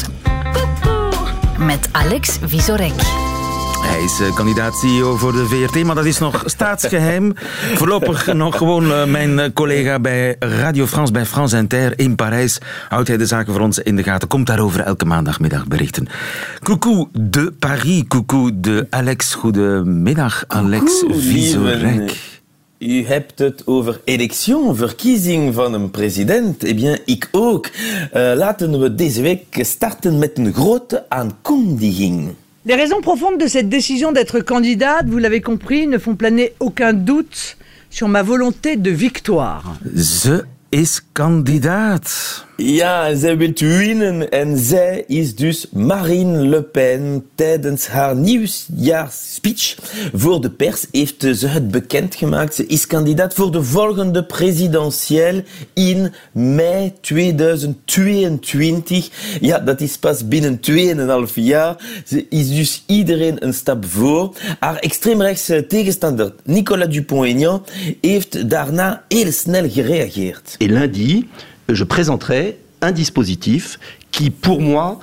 Met 1.58 1.90
Alex 1.92 2.38
Visorek. 2.44 2.94
Hij 3.82 4.04
is 4.04 4.20
uh, 4.20 4.36
kandidaat 4.36 4.76
CEO 4.76 5.18
voor 5.18 5.32
de 5.32 5.46
VRT, 5.46 5.84
maar 5.84 5.96
dat 5.96 6.06
is 6.06 6.20
nog 6.20 6.44
staatsgeheim. 6.56 7.34
Voorlopig 7.74 8.34
nog 8.34 8.58
gewoon 8.58 8.86
uh, 8.86 9.06
mijn 9.06 9.54
collega 9.54 10.00
bij 10.00 10.36
Radio 10.40 10.86
France, 10.86 11.12
bij 11.12 11.26
France 11.26 11.58
Inter 11.58 12.00
in 12.00 12.16
Parijs. 12.16 12.58
Houdt 12.90 13.08
hij 13.08 13.18
de 13.18 13.26
zaken 13.26 13.54
voor 13.54 13.62
ons 13.62 13.80
in 13.80 13.96
de 13.96 14.04
gaten. 14.04 14.28
Komt 14.28 14.48
daarover 14.48 14.80
elke 14.80 15.06
maandagmiddag 15.06 15.68
berichten. 15.68 16.08
Coucou 16.60 17.08
de 17.12 17.54
Paris, 17.60 18.04
coucou 18.08 18.52
de 18.54 18.88
Alex. 18.90 19.34
Goedemiddag, 19.34 20.44
Alex 20.48 21.04
Visorek. 21.10 22.33
U 22.84 23.06
hebt 23.06 23.40
het 23.40 23.62
over 23.66 24.02
election, 24.04 24.76
verkiezing 24.76 25.54
van 25.54 25.74
een 25.74 25.92
president. 25.92 26.64
Eh 26.64 26.76
bien, 26.76 27.00
ik 27.06 27.30
ook. 27.32 27.68
Uh, 27.68 28.32
laten 28.36 28.80
we 28.80 28.96
deze 28.96 29.22
week 29.22 29.46
starten 29.52 30.18
met 30.20 30.38
een 30.38 30.54
grote 30.54 31.06
aankondiging. 31.10 32.34
Les 32.62 32.76
raisons 32.76 33.02
profondes 33.02 33.44
de 33.44 33.50
cette 33.50 33.70
décision 33.70 34.14
d'être 34.14 34.44
candidate, 34.44 35.10
vous 35.10 35.22
l'avez 35.22 35.42
compris, 35.42 35.88
ne 35.88 36.00
font 36.00 36.16
planer 36.16 36.54
aucun 36.58 36.94
doute 36.94 37.58
sur 37.90 38.08
ma 38.08 38.24
volonté 38.24 38.82
de 38.82 38.98
victoire. 38.98 39.64
Ze 39.96 40.46
is 40.70 41.02
kandidaat. 41.12 42.46
Ja, 42.58 43.16
zij 43.16 43.38
wil 43.38 43.52
winnen 43.56 44.30
en 44.30 44.58
zij 44.58 45.04
is 45.08 45.36
dus 45.36 45.68
Marine 45.72 46.48
Le 46.48 46.64
Pen. 46.64 47.26
Tijdens 47.36 47.88
haar 47.88 48.16
nieuwsjaarsspeech 48.16 49.78
voor 50.14 50.42
de 50.42 50.50
pers 50.50 50.86
heeft 50.92 51.22
ze 51.22 51.48
het 51.48 51.72
bekendgemaakt. 51.72 52.56
Ze 52.56 52.66
is 52.66 52.88
kandidaat 52.88 53.34
voor 53.34 53.52
de 53.52 53.64
volgende 53.64 54.24
presidentieel 54.24 55.42
in 55.74 56.14
mei 56.32 56.94
2022. 57.02 59.10
Ja, 59.42 59.60
dat 59.60 59.82
is 59.82 59.98
pas 59.98 60.28
binnen 60.28 60.60
2,5 61.28 61.34
jaar. 61.34 62.02
Ze 62.06 62.26
is 62.30 62.56
dus 62.56 62.84
iedereen 62.86 63.46
een 63.46 63.54
stap 63.54 63.86
voor. 63.86 64.36
Haar 64.60 64.78
extreemrechtse 64.78 65.66
tegenstander 65.68 66.34
Nicolas 66.44 66.90
Dupont-Aignan 66.90 67.66
heeft 68.02 68.50
daarna 68.50 69.04
heel 69.08 69.32
snel 69.32 69.70
gereageerd. 69.70 70.56
Et 70.58 70.70
lundi, 70.70 71.30
je 71.70 71.84
présenterai 71.84 72.58
un 72.82 72.92
dispositif 72.92 73.80
qui, 74.12 74.30
pour 74.30 74.62
moi, 74.62 75.00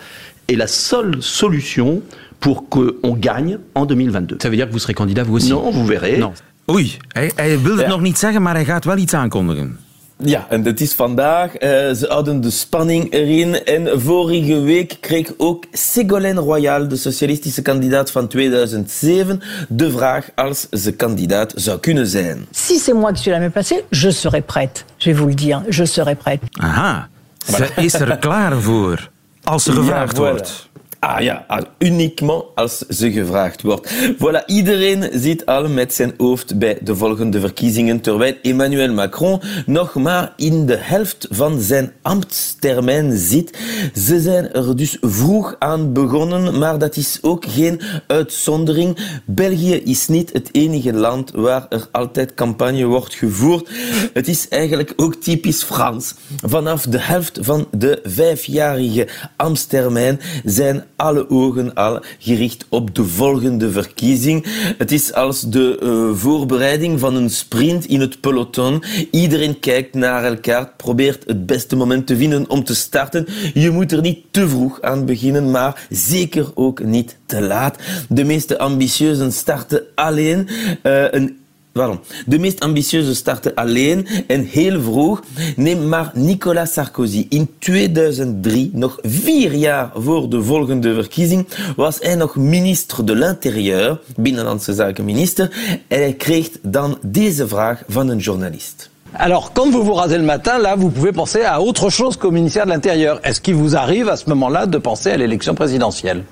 est 0.49 0.57
la 0.57 0.67
seule 0.67 1.23
solution 1.23 2.02
pour 2.40 2.69
qu'on 2.69 3.17
gagne 3.17 3.59
en 3.75 3.87
2022. 3.87 4.38
Ça 4.40 4.49
veut 4.49 4.57
dire 4.57 4.67
que 4.67 4.73
vous 4.73 4.79
serez 4.79 4.95
candidat 4.95 5.25
vous 5.25 5.37
aussi? 5.37 5.50
Non, 5.50 5.71
vous 5.71 5.87
verrez. 5.87 6.19
Non. 6.19 6.33
Oei, 6.71 6.99
hij, 7.12 7.33
hij 7.37 7.61
wil 7.61 7.76
het 7.76 7.81
ja. 7.81 7.88
nog 7.88 8.00
niet 8.00 8.19
zeggen, 8.19 8.43
maar 8.43 8.55
hij 8.55 8.64
gaat 8.64 8.85
wel 8.85 8.97
iets 8.97 9.14
aankondigen. 9.14 9.79
Ja, 10.22 10.46
en 10.48 10.62
dat 10.62 10.80
is 10.80 10.92
vandaag. 10.92 11.52
Uh, 11.52 11.60
ze 11.68 12.06
hadden 12.08 12.40
de 12.40 12.50
spanning 12.50 13.12
erin. 13.12 13.64
En 13.64 14.00
vorige 14.00 14.60
week 14.60 14.96
kreeg 15.00 15.32
ook 15.36 15.64
Ségolène 15.72 16.40
Royal, 16.40 16.88
de 16.88 16.96
socialistische 16.96 17.62
kandidaat 17.62 18.10
van 18.10 18.28
2007, 18.28 19.42
de 19.68 19.90
vraag 19.90 20.28
als 20.34 20.66
ze 20.70 20.92
kandidaat 20.92 21.52
zou 21.56 21.78
kunnen 21.78 22.06
zijn. 22.06 22.46
Si 22.50 22.78
c'est 22.78 22.94
moi 22.94 23.12
qui 23.12 23.20
suis 23.20 23.32
la 23.32 23.38
mieux 23.38 23.52
placée, 23.52 23.84
je 23.90 24.10
serai 24.10 24.42
prête. 24.42 24.84
Je 24.96 25.10
vais 25.10 25.18
vous 25.18 25.28
le 25.28 25.34
dire, 25.34 25.62
je 25.68 25.84
serai 25.84 26.14
prête. 26.14 26.42
Aha, 26.50 27.08
ze 27.46 27.68
is 27.76 27.94
er 27.94 28.18
klaar 28.18 28.60
voor. 28.60 29.10
Als 29.42 29.64
ze 29.64 29.72
gevraagd 29.80 30.16
ja, 30.16 30.22
voilà. 30.22 30.30
wordt. 30.30 30.68
Ah 31.00 31.23
ja, 31.23 31.45
ah, 31.49 31.62
uniquement 31.78 32.45
als 32.54 32.78
ze 32.78 33.12
gevraagd 33.12 33.62
wordt. 33.62 33.92
Voilà, 34.19 34.45
iedereen 34.47 35.11
zit 35.12 35.47
al 35.47 35.69
met 35.69 35.95
zijn 35.95 36.14
hoofd 36.16 36.59
bij 36.59 36.78
de 36.83 36.97
volgende 36.97 37.40
verkiezingen, 37.40 38.00
terwijl 38.00 38.35
Emmanuel 38.42 38.92
Macron 38.92 39.40
nog 39.66 39.95
maar 39.95 40.33
in 40.37 40.66
de 40.66 40.76
helft 40.76 41.26
van 41.30 41.61
zijn 41.61 41.92
ambtstermijn 42.02 43.16
zit. 43.16 43.59
Ze 43.95 44.21
zijn 44.21 44.52
er 44.52 44.76
dus 44.76 44.99
vroeg 45.00 45.57
aan 45.59 45.92
begonnen, 45.92 46.59
maar 46.59 46.78
dat 46.78 46.97
is 46.97 47.19
ook 47.23 47.45
geen 47.49 47.80
uitzondering. 48.07 49.21
België 49.26 49.75
is 49.75 50.09
niet 50.09 50.33
het 50.33 50.49
enige 50.52 50.92
land 50.92 51.30
waar 51.30 51.66
er 51.69 51.88
altijd 51.92 52.35
campagne 52.35 52.85
wordt 52.85 53.14
gevoerd. 53.14 53.71
Het 54.12 54.28
is 54.28 54.49
eigenlijk 54.49 54.92
ook 54.97 55.14
typisch 55.14 55.62
Frans. 55.62 56.14
Vanaf 56.37 56.83
de 56.83 56.99
helft 56.99 57.38
van 57.42 57.69
de 57.71 58.00
vijfjarige 58.04 59.09
ambtstermijn 59.37 60.21
zijn 60.45 60.85
alle 61.00 61.30
ogen 61.30 61.75
al 61.75 62.02
gericht 62.19 62.66
op 62.69 62.95
de 62.95 63.04
volgende 63.04 63.71
verkiezing. 63.71 64.47
Het 64.78 64.92
is 64.92 65.12
als 65.12 65.40
de 65.40 65.80
uh, 65.83 66.19
voorbereiding 66.19 67.00
van 67.00 67.14
een 67.14 67.30
sprint 67.30 67.87
in 67.87 68.00
het 68.00 68.21
peloton. 68.21 68.83
Iedereen 69.11 69.59
kijkt 69.59 69.95
naar 69.95 70.25
elkaar, 70.25 70.73
probeert 70.76 71.25
het 71.26 71.47
beste 71.47 71.76
moment 71.76 72.07
te 72.07 72.16
vinden 72.16 72.50
om 72.50 72.64
te 72.64 72.75
starten. 72.75 73.26
Je 73.54 73.71
moet 73.71 73.92
er 73.92 74.00
niet 74.00 74.19
te 74.30 74.49
vroeg 74.49 74.80
aan 74.83 75.07
beginnen, 75.07 75.50
maar 75.50 75.87
zeker 75.90 76.50
ook 76.54 76.83
niet 76.83 77.16
te 77.26 77.40
laat. 77.40 77.78
De 78.09 78.25
meeste 78.25 78.59
ambitieuzen 78.59 79.33
starten 79.33 79.83
alleen. 79.95 80.49
Uh, 80.83 81.12
een 81.12 81.39
Waarom? 81.72 82.00
De 82.26 82.38
meest 82.38 82.60
ambitieuze 82.60 83.14
starten 83.14 83.54
alleen 83.54 84.06
en 84.26 84.44
heel 84.44 84.80
vroeg. 84.80 85.22
Neem 85.56 85.88
maar 85.88 86.10
Nicolas 86.14 86.72
Sarkozy. 86.72 87.26
In 87.28 87.48
2003, 87.58 88.70
nog 88.72 88.98
vier 89.02 89.54
jaar 89.54 89.90
voor 89.94 90.28
de 90.30 90.42
volgende 90.42 90.94
verkiezing, 90.94 91.46
was 91.76 91.96
hij 92.00 92.14
nog 92.14 92.36
ministre 92.36 93.04
de 93.04 93.14
l'Intérieur, 93.14 93.98
binnenlandse 94.16 94.74
zakenminister. 94.74 95.50
En 95.88 95.98
hij 95.98 96.12
kreeg 96.12 96.50
dan 96.62 96.98
deze 97.02 97.48
vraag 97.48 97.82
van 97.88 98.08
een 98.08 98.18
journalist. 98.18 98.90
Alors, 99.12 99.50
quand 99.52 99.72
vous 99.72 99.84
vous 99.84 99.96
rasez 99.96 100.16
le 100.16 100.24
matin, 100.24 100.58
là, 100.58 100.76
vous 100.76 100.92
pouvez 100.92 101.12
penser 101.12 101.44
à 101.44 101.58
autre 101.58 101.90
chose 101.90 102.16
qu'au 102.16 102.30
ministère 102.30 102.64
de 102.64 102.70
l'Intérieur. 102.70 103.18
Est-ce 103.22 103.40
qu'il 103.40 103.56
vous 103.56 103.74
arrive 103.74 104.08
à 104.08 104.16
ce 104.16 104.28
moment-là 104.28 104.66
de 104.66 104.78
penser 104.78 105.10
à 105.10 105.16
l'élection 105.16 105.54
présidentielle? 105.54 106.22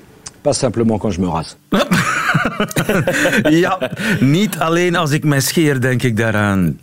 Pas 0.42 0.58
simplement 0.58 0.98
quand 0.98 1.14
je 1.14 1.20
me 1.20 1.26
rase. 1.26 1.56
ja, 3.50 3.90
niet 4.20 4.58
alleen 4.58 4.96
als 4.96 5.10
ik 5.10 5.24
mij 5.24 5.40
scheer, 5.40 5.80
denk 5.80 6.02
ik 6.02 6.16
daaraan. 6.16 6.80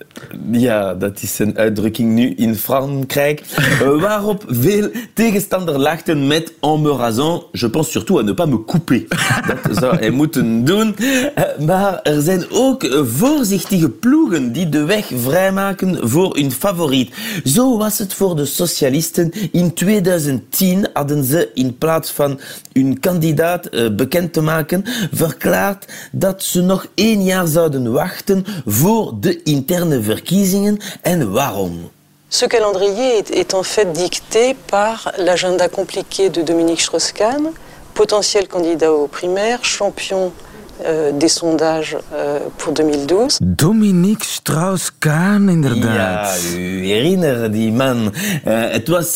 Ja, 0.52 0.94
dat 0.94 1.22
is 1.22 1.40
een 1.40 1.58
uitdrukking 1.58 2.14
nu 2.14 2.34
in 2.34 2.56
Frankrijk, 2.56 3.44
uh, 3.82 4.02
waarop 4.02 4.44
veel 4.48 4.90
tegenstanders 5.14 5.78
lachten 5.78 6.28
met 6.28 6.54
en 6.62 6.82
me 6.82 6.90
rasant, 6.90 7.44
je 7.52 7.70
pense 7.70 7.92
surtout 7.92 8.20
à 8.20 8.24
ne 8.24 8.34
pas 8.34 8.48
me 8.48 8.66
couper. 8.66 9.04
Dat 9.48 9.78
zou 9.78 9.98
hij 9.98 10.10
moeten 10.22 10.66
doen. 10.66 10.96
Maar 11.66 12.02
er 12.02 12.22
zijn 12.22 12.46
ook 12.52 13.04
voorzichtige 13.04 13.90
ploegen 13.90 14.52
die 14.52 14.70
de 14.70 14.84
weg 14.84 15.12
vrijmaken 15.16 16.10
voor 16.10 16.36
hun 16.36 16.52
favoriet. 16.52 17.14
Zo 17.44 17.78
was 17.78 17.98
het 17.98 18.14
voor 18.14 18.36
de 18.36 18.46
socialisten. 18.46 19.32
In 19.52 19.74
2010 19.74 20.88
hadden 20.94 21.24
ze 21.24 21.50
in 21.54 21.78
plaats 21.78 22.12
van 22.12 22.40
hun 22.74 23.00
kandidaat 23.00 23.45
uh, 23.54 23.96
bekend 23.96 24.34
te 24.34 24.42
maken, 24.42 24.84
verklaard 25.12 25.86
dat 26.12 26.44
ze 26.44 26.62
nog 26.62 26.88
één 26.96 27.24
jaar 27.24 27.48
zouden 27.48 27.92
wachten 27.92 28.46
voor 28.66 29.14
de 29.20 29.44
interne 29.44 30.02
verkiezingen 30.02 30.78
en 31.02 31.32
waarom. 31.32 31.92
Ce 32.28 32.48
calendrier 32.48 33.24
est, 33.30 33.54
en 33.54 33.64
fait 33.64 33.96
dicté 33.96 34.56
par 34.66 35.14
l'agenda 35.18 35.70
compliqué 35.70 36.30
de 36.30 36.44
Dominique 36.44 36.82
Strauss-Kahn, 36.82 37.48
potentiel 37.94 38.48
candidat 38.48 38.92
aux 38.92 39.10
primaires, 39.10 39.60
champion 39.62 40.32
des 41.20 41.30
sondages 41.30 41.94
uh, 41.94 42.40
pour 42.58 42.74
2012. 42.74 43.40
Dominique 43.42 44.24
Strauss-Kahn, 44.24 45.50
inderdaad. 45.50 46.42
Ja, 46.42 46.58
u 46.58 46.86
herinnert 46.86 47.54
die 47.54 47.72
man. 47.72 48.14
Uh, 48.48 48.70
het 48.70 48.88
was, 48.88 49.16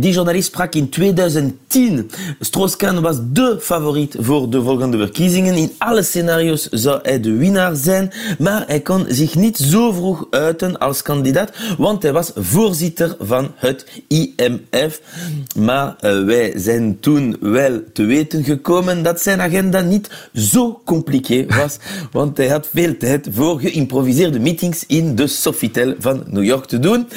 die 0.00 0.12
journalist 0.12 0.46
sprak 0.46 0.74
in 0.74 0.88
2010. 0.88 2.10
Strauss-Kahn 2.40 3.00
was 3.00 3.16
de 3.32 3.58
favoriet 3.60 4.16
voor 4.18 4.50
de 4.50 4.62
volgende 4.62 4.98
verkiezingen. 4.98 5.54
In 5.54 5.72
alle 5.78 6.02
scenario's 6.02 6.68
zou 6.68 6.98
hij 7.02 7.20
de 7.20 7.32
winnaar 7.32 7.76
zijn, 7.76 8.12
maar 8.38 8.64
hij 8.66 8.80
kon 8.80 9.04
zich 9.08 9.34
niet 9.34 9.56
zo 9.56 9.92
vroeg 9.92 10.26
uiten 10.30 10.78
als 10.78 11.02
kandidaat, 11.02 11.52
want 11.78 12.02
hij 12.02 12.12
was 12.12 12.30
voorzitter 12.34 13.16
van 13.20 13.50
het 13.54 13.86
IMF. 14.08 15.00
Maar 15.56 15.96
wij 16.00 16.52
zijn 16.56 17.00
toen 17.00 17.36
wel 17.40 17.82
te 17.92 18.04
weten 18.04 18.44
gekomen 18.44 19.02
dat 19.02 19.20
zijn 19.20 19.40
agenda 19.40 19.80
niet 19.80 20.10
zo 20.34 20.77
compliqué 20.84 21.46
was, 21.46 21.76
want 22.12 22.36
hij 22.36 22.48
had 22.48 22.68
veel 22.72 22.96
tijd 22.96 23.28
voor 23.32 23.60
geïmproviseerde 23.60 24.40
meetings 24.40 24.84
in 24.86 25.14
de 25.14 25.26
Sofitel 25.26 25.94
van 25.98 26.24
New 26.26 26.44
York 26.44 26.64
te 26.64 26.78
doen. 26.78 27.08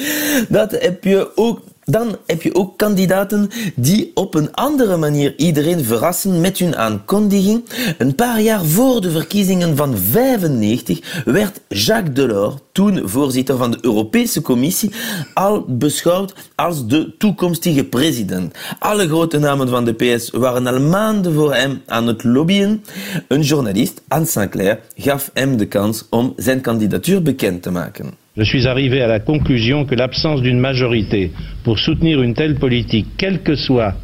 Dat 0.48 0.70
heb 0.70 1.04
je 1.04 1.30
ook 1.34 1.60
dan 1.92 2.16
heb 2.26 2.42
je 2.42 2.54
ook 2.54 2.78
kandidaten 2.78 3.50
die 3.74 4.10
op 4.14 4.34
een 4.34 4.54
andere 4.54 4.96
manier 4.96 5.34
iedereen 5.36 5.84
verrassen 5.84 6.40
met 6.40 6.58
hun 6.58 6.76
aankondiging. 6.76 7.64
Een 7.98 8.14
paar 8.14 8.40
jaar 8.40 8.64
voor 8.64 9.00
de 9.00 9.10
verkiezingen 9.10 9.76
van 9.76 9.98
95 9.98 11.22
werd 11.24 11.60
Jacques 11.68 12.14
Delors, 12.14 12.54
toen 12.72 13.08
voorzitter 13.08 13.56
van 13.56 13.70
de 13.70 13.78
Europese 13.80 14.42
Commissie, 14.42 14.92
al 15.34 15.64
beschouwd 15.68 16.34
als 16.54 16.86
de 16.86 17.16
toekomstige 17.18 17.84
president. 17.84 18.56
Alle 18.78 19.08
grote 19.08 19.38
namen 19.38 19.68
van 19.68 19.84
de 19.84 19.92
PS 19.92 20.30
waren 20.30 20.66
al 20.66 20.80
maanden 20.80 21.34
voor 21.34 21.54
hem 21.54 21.82
aan 21.86 22.06
het 22.06 22.24
lobbyen. 22.24 22.84
Een 23.28 23.42
journalist, 23.42 24.02
Anne 24.08 24.26
Sinclair, 24.26 24.80
gaf 24.96 25.30
hem 25.34 25.56
de 25.56 25.66
kans 25.66 26.04
om 26.10 26.32
zijn 26.36 26.60
kandidatuur 26.60 27.22
bekend 27.22 27.62
te 27.62 27.70
maken. 27.70 28.21
Je 28.34 28.44
suis 28.44 28.66
arrivé 28.66 29.02
à 29.02 29.06
la 29.08 29.20
conclusion 29.20 29.84
que 29.84 29.94
l'absence 29.94 30.40
d'une 30.40 30.58
majorité 30.58 31.32
pour 31.64 31.78
soutenir 31.78 32.22
une 32.22 32.32
telle 32.32 32.54
politique, 32.54 33.08
quelles 33.18 33.42
que 33.42 33.54
soient 33.54 33.94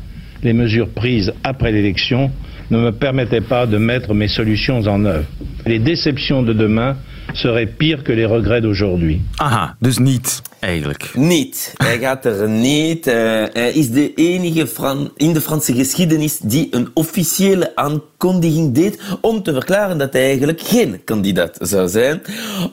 les 0.42 0.52
mesures 0.52 0.90
prises 0.90 1.32
après 1.42 1.72
l'élection, 1.72 2.30
ne 2.70 2.76
me 2.78 2.92
permettait 2.92 3.40
pas 3.40 3.66
de 3.66 3.78
mettre 3.78 4.12
mes 4.12 4.28
solutions 4.28 4.80
en 4.86 5.06
œuvre. 5.06 5.24
Les 5.64 5.78
déceptions 5.78 6.42
de 6.42 6.52
demain 6.52 6.96
seraient 7.32 7.66
pires 7.66 8.02
que 8.02 8.12
les 8.12 8.26
regrets 8.26 8.60
d'aujourd'hui. 8.60 9.20
Aha, 9.38 9.76
dus 9.78 9.98
niet 9.98 10.42
eigenlijk. 10.60 11.10
Niet. 11.14 11.74
Hij 11.76 11.98
gaat 11.98 12.24
er 12.24 12.48
niet. 12.48 13.06
Uh, 13.06 13.14
hij 13.52 13.72
is 13.72 13.90
de 13.90 14.14
enige 14.14 14.66
Fran 14.66 15.10
in 15.16 15.32
de 15.32 15.40
Franse 15.40 15.74
geschiedenis 15.74 16.38
die 16.38 16.68
een 16.70 16.88
officiële 16.94 17.76
aankondiging 17.76 18.74
deed 18.74 19.18
om 19.20 19.42
te 19.42 19.52
verklaren 19.52 19.98
dat 19.98 20.12
hij 20.12 20.22
eigenlijk 20.22 20.60
geen 20.60 21.04
kandidaat 21.04 21.58
zou 21.60 21.88
zijn. 21.88 22.22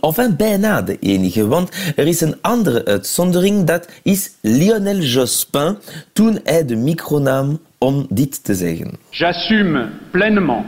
Enfin, 0.01 0.35
bijna 0.35 0.81
de 0.81 0.97
enige, 0.99 1.47
want 1.47 1.93
er 1.95 2.07
is 2.07 2.21
een 2.21 2.35
andere 2.41 2.85
uitzondering, 2.85 3.63
dat 3.63 3.89
is 4.03 4.31
Lionel 4.41 4.99
Jospin, 4.99 5.77
toen 6.13 6.39
hij 6.43 6.65
de 6.65 6.75
micro 6.75 7.19
nam 7.19 7.59
om 7.77 8.05
dit 8.09 8.43
te 8.43 8.53
zeggen. 8.53 8.91
J'assume 9.09 9.89
pleinement 10.11 10.65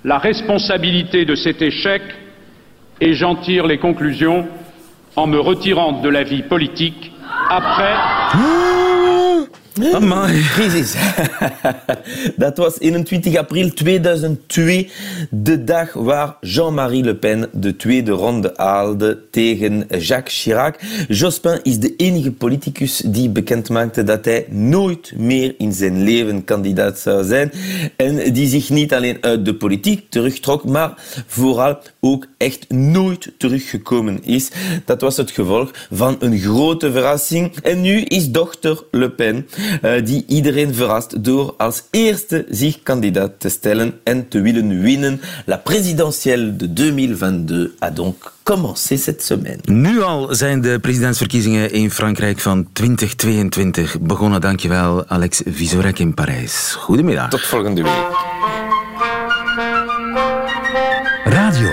la 0.00 0.18
responsabilité 0.18 1.24
de 1.24 1.36
cet 1.36 1.60
échec 1.60 2.02
et 3.00 3.14
j'en 3.14 3.36
tire 3.36 3.66
les 3.66 3.78
conclusions 3.78 4.46
en 5.16 5.26
me 5.26 5.38
retirant 5.38 5.92
de 6.00 6.08
la 6.08 6.22
vie 6.22 6.42
politique 6.42 7.12
après. 7.50 7.94
Amai. 9.80 10.42
Crisis. 10.42 10.94
Dat 12.36 12.56
was 12.56 12.80
21 12.80 13.36
april 13.36 13.70
2002, 13.72 14.90
de 15.30 15.64
dag 15.64 15.92
waar 15.92 16.36
Jean-Marie 16.40 17.04
Le 17.04 17.14
Pen 17.14 17.48
de 17.52 17.76
tweede 17.76 18.10
ronde 18.10 18.52
haalde 18.56 19.18
tegen 19.30 19.86
Jacques 19.98 20.42
Chirac. 20.42 20.78
Jospin 21.08 21.60
is 21.62 21.78
de 21.78 21.96
enige 21.96 22.32
politicus 22.32 23.02
die 23.06 23.28
bekend 23.28 23.68
maakte 23.68 24.02
dat 24.02 24.24
hij 24.24 24.46
nooit 24.48 25.12
meer 25.16 25.54
in 25.58 25.72
zijn 25.72 26.02
leven 26.02 26.44
kandidaat 26.44 26.98
zou 26.98 27.24
zijn. 27.24 27.52
En 27.96 28.32
die 28.32 28.48
zich 28.48 28.70
niet 28.70 28.94
alleen 28.94 29.18
uit 29.20 29.44
de 29.44 29.54
politiek 29.54 30.10
terugtrok, 30.10 30.64
maar 30.64 30.94
vooral 31.26 31.78
ook 32.00 32.26
echt 32.36 32.70
nooit 32.70 33.32
teruggekomen 33.38 34.24
is. 34.24 34.50
Dat 34.84 35.00
was 35.00 35.16
het 35.16 35.30
gevolg 35.30 35.70
van 35.90 36.16
een 36.20 36.38
grote 36.38 36.92
verrassing. 36.92 37.56
En 37.62 37.80
nu 37.80 38.00
is 38.00 38.30
dochter 38.30 38.84
Le 38.90 39.10
Pen 39.10 39.46
die 40.04 40.24
iedereen 40.28 40.74
verrast 40.74 41.24
door 41.24 41.54
als 41.56 41.82
eerste 41.90 42.46
zich 42.50 42.82
kandidaat 42.82 43.32
te 43.38 43.48
stellen 43.48 44.00
en 44.04 44.28
te 44.28 44.40
willen 44.40 44.80
winnen. 44.80 45.20
La 45.44 45.56
présidentielle 45.56 46.56
de 46.56 46.72
2022 46.72 47.70
a 47.78 47.90
donc 47.90 48.32
commencé 48.42 48.96
cette 48.96 49.24
semaine. 49.24 49.58
Nu 49.64 50.02
al 50.02 50.34
zijn 50.34 50.60
de 50.60 50.78
presidentsverkiezingen 50.78 51.72
in 51.72 51.90
Frankrijk 51.90 52.38
van 52.38 52.66
2022 52.72 54.00
begonnen. 54.00 54.40
Dankjewel, 54.40 55.06
Alex 55.06 55.42
Visorek 55.46 55.98
in 55.98 56.14
Parijs. 56.14 56.74
Goedemiddag. 56.78 57.30
Tot 57.30 57.40
volgende 57.40 57.82
week. 57.82 58.30
Radio 61.24 61.71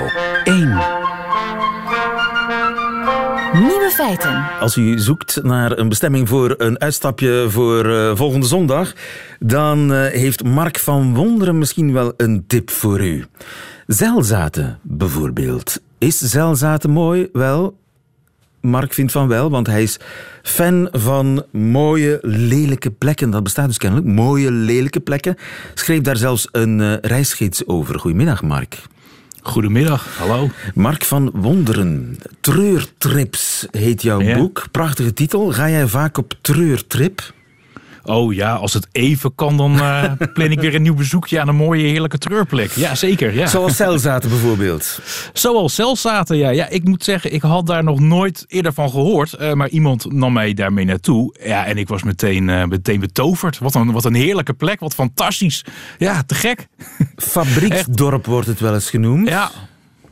Als 4.59 4.75
u 4.75 4.99
zoekt 4.99 5.43
naar 5.43 5.77
een 5.77 5.89
bestemming 5.89 6.29
voor 6.29 6.55
een 6.57 6.79
uitstapje 6.79 7.45
voor 7.49 7.85
uh, 7.85 8.15
volgende 8.15 8.45
zondag, 8.45 8.93
dan 9.39 9.91
uh, 9.91 10.05
heeft 10.05 10.43
Mark 10.43 10.79
van 10.79 11.15
Wonderen 11.15 11.57
misschien 11.57 11.93
wel 11.93 12.13
een 12.17 12.43
tip 12.47 12.69
voor 12.69 13.01
u. 13.01 13.25
Zelzaten 13.87 14.79
bijvoorbeeld. 14.81 15.81
Is 15.97 16.17
Zelzaten 16.17 16.89
mooi? 16.89 17.29
Wel, 17.33 17.77
Mark 18.61 18.93
vindt 18.93 19.11
van 19.11 19.27
wel, 19.27 19.49
want 19.49 19.67
hij 19.67 19.83
is 19.83 19.99
fan 20.41 20.87
van 20.91 21.43
mooie, 21.51 22.19
lelijke 22.21 22.91
plekken. 22.91 23.29
Dat 23.29 23.43
bestaat 23.43 23.67
dus 23.67 23.77
kennelijk. 23.77 24.07
Mooie, 24.07 24.51
lelijke 24.51 24.99
plekken. 24.99 25.35
Schreef 25.73 26.01
daar 26.01 26.17
zelfs 26.17 26.47
een 26.51 26.79
uh, 26.79 26.93
reisgids 27.01 27.67
over. 27.67 27.99
Goedemiddag, 27.99 28.41
Mark. 28.41 28.81
Goedemiddag, 29.41 30.17
hallo. 30.17 30.49
Mark 30.73 31.03
van 31.03 31.31
Wonderen. 31.33 32.17
Treurtrips 32.41 33.67
heet 33.71 34.01
jouw 34.01 34.21
ja. 34.21 34.37
boek. 34.37 34.65
Prachtige 34.71 35.13
titel. 35.13 35.51
Ga 35.51 35.69
jij 35.69 35.87
vaak 35.87 36.17
op 36.17 36.33
treurtrip? 36.41 37.33
Oh 38.03 38.33
ja, 38.33 38.53
als 38.53 38.73
het 38.73 38.87
even 38.91 39.35
kan, 39.35 39.57
dan 39.57 39.73
uh, 39.75 40.11
plan 40.33 40.51
ik 40.51 40.59
weer 40.59 40.75
een 40.75 40.81
nieuw 40.81 40.93
bezoekje 40.93 41.41
aan 41.41 41.47
een 41.47 41.55
mooie, 41.55 41.87
heerlijke 41.87 42.17
treurplek. 42.17 42.71
Ja, 42.71 42.95
zeker. 42.95 43.33
Ja. 43.33 43.47
Zoals 43.47 43.75
Celzaten 43.75 44.29
bijvoorbeeld. 44.29 44.99
Zoals 45.33 45.75
Celzaten, 45.75 46.37
ja. 46.37 46.49
ja. 46.49 46.69
Ik 46.69 46.83
moet 46.83 47.03
zeggen, 47.03 47.33
ik 47.33 47.41
had 47.41 47.67
daar 47.67 47.83
nog 47.83 47.99
nooit 47.99 48.45
eerder 48.47 48.73
van 48.73 48.89
gehoord. 48.89 49.35
Uh, 49.39 49.53
maar 49.53 49.69
iemand 49.69 50.11
nam 50.11 50.33
mij 50.33 50.53
daarmee 50.53 50.85
naartoe. 50.85 51.35
Ja, 51.43 51.65
en 51.65 51.77
ik 51.77 51.87
was 51.87 52.03
meteen, 52.03 52.47
uh, 52.47 52.65
meteen 52.65 52.99
betoverd. 52.99 53.57
Wat 53.57 53.75
een, 53.75 53.91
wat 53.91 54.05
een 54.05 54.13
heerlijke 54.13 54.53
plek, 54.53 54.79
wat 54.79 54.93
fantastisch. 54.93 55.65
Ja, 55.97 56.23
te 56.23 56.35
gek. 56.35 56.67
Fabrieksdorp 57.15 58.25
wordt 58.35 58.47
het 58.47 58.59
wel 58.59 58.73
eens 58.73 58.89
genoemd. 58.89 59.27
Ja, 59.29 59.51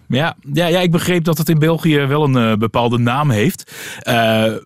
ja, 0.07 0.35
ja, 0.53 0.67
ja, 0.67 0.79
ik 0.79 0.91
begreep 0.91 1.23
dat 1.23 1.37
het 1.37 1.49
in 1.49 1.59
België 1.59 1.97
wel 2.05 2.23
een 2.23 2.51
uh, 2.51 2.57
bepaalde 2.57 2.97
naam 2.97 3.29
heeft. 3.29 3.71
Uh, 4.03 4.13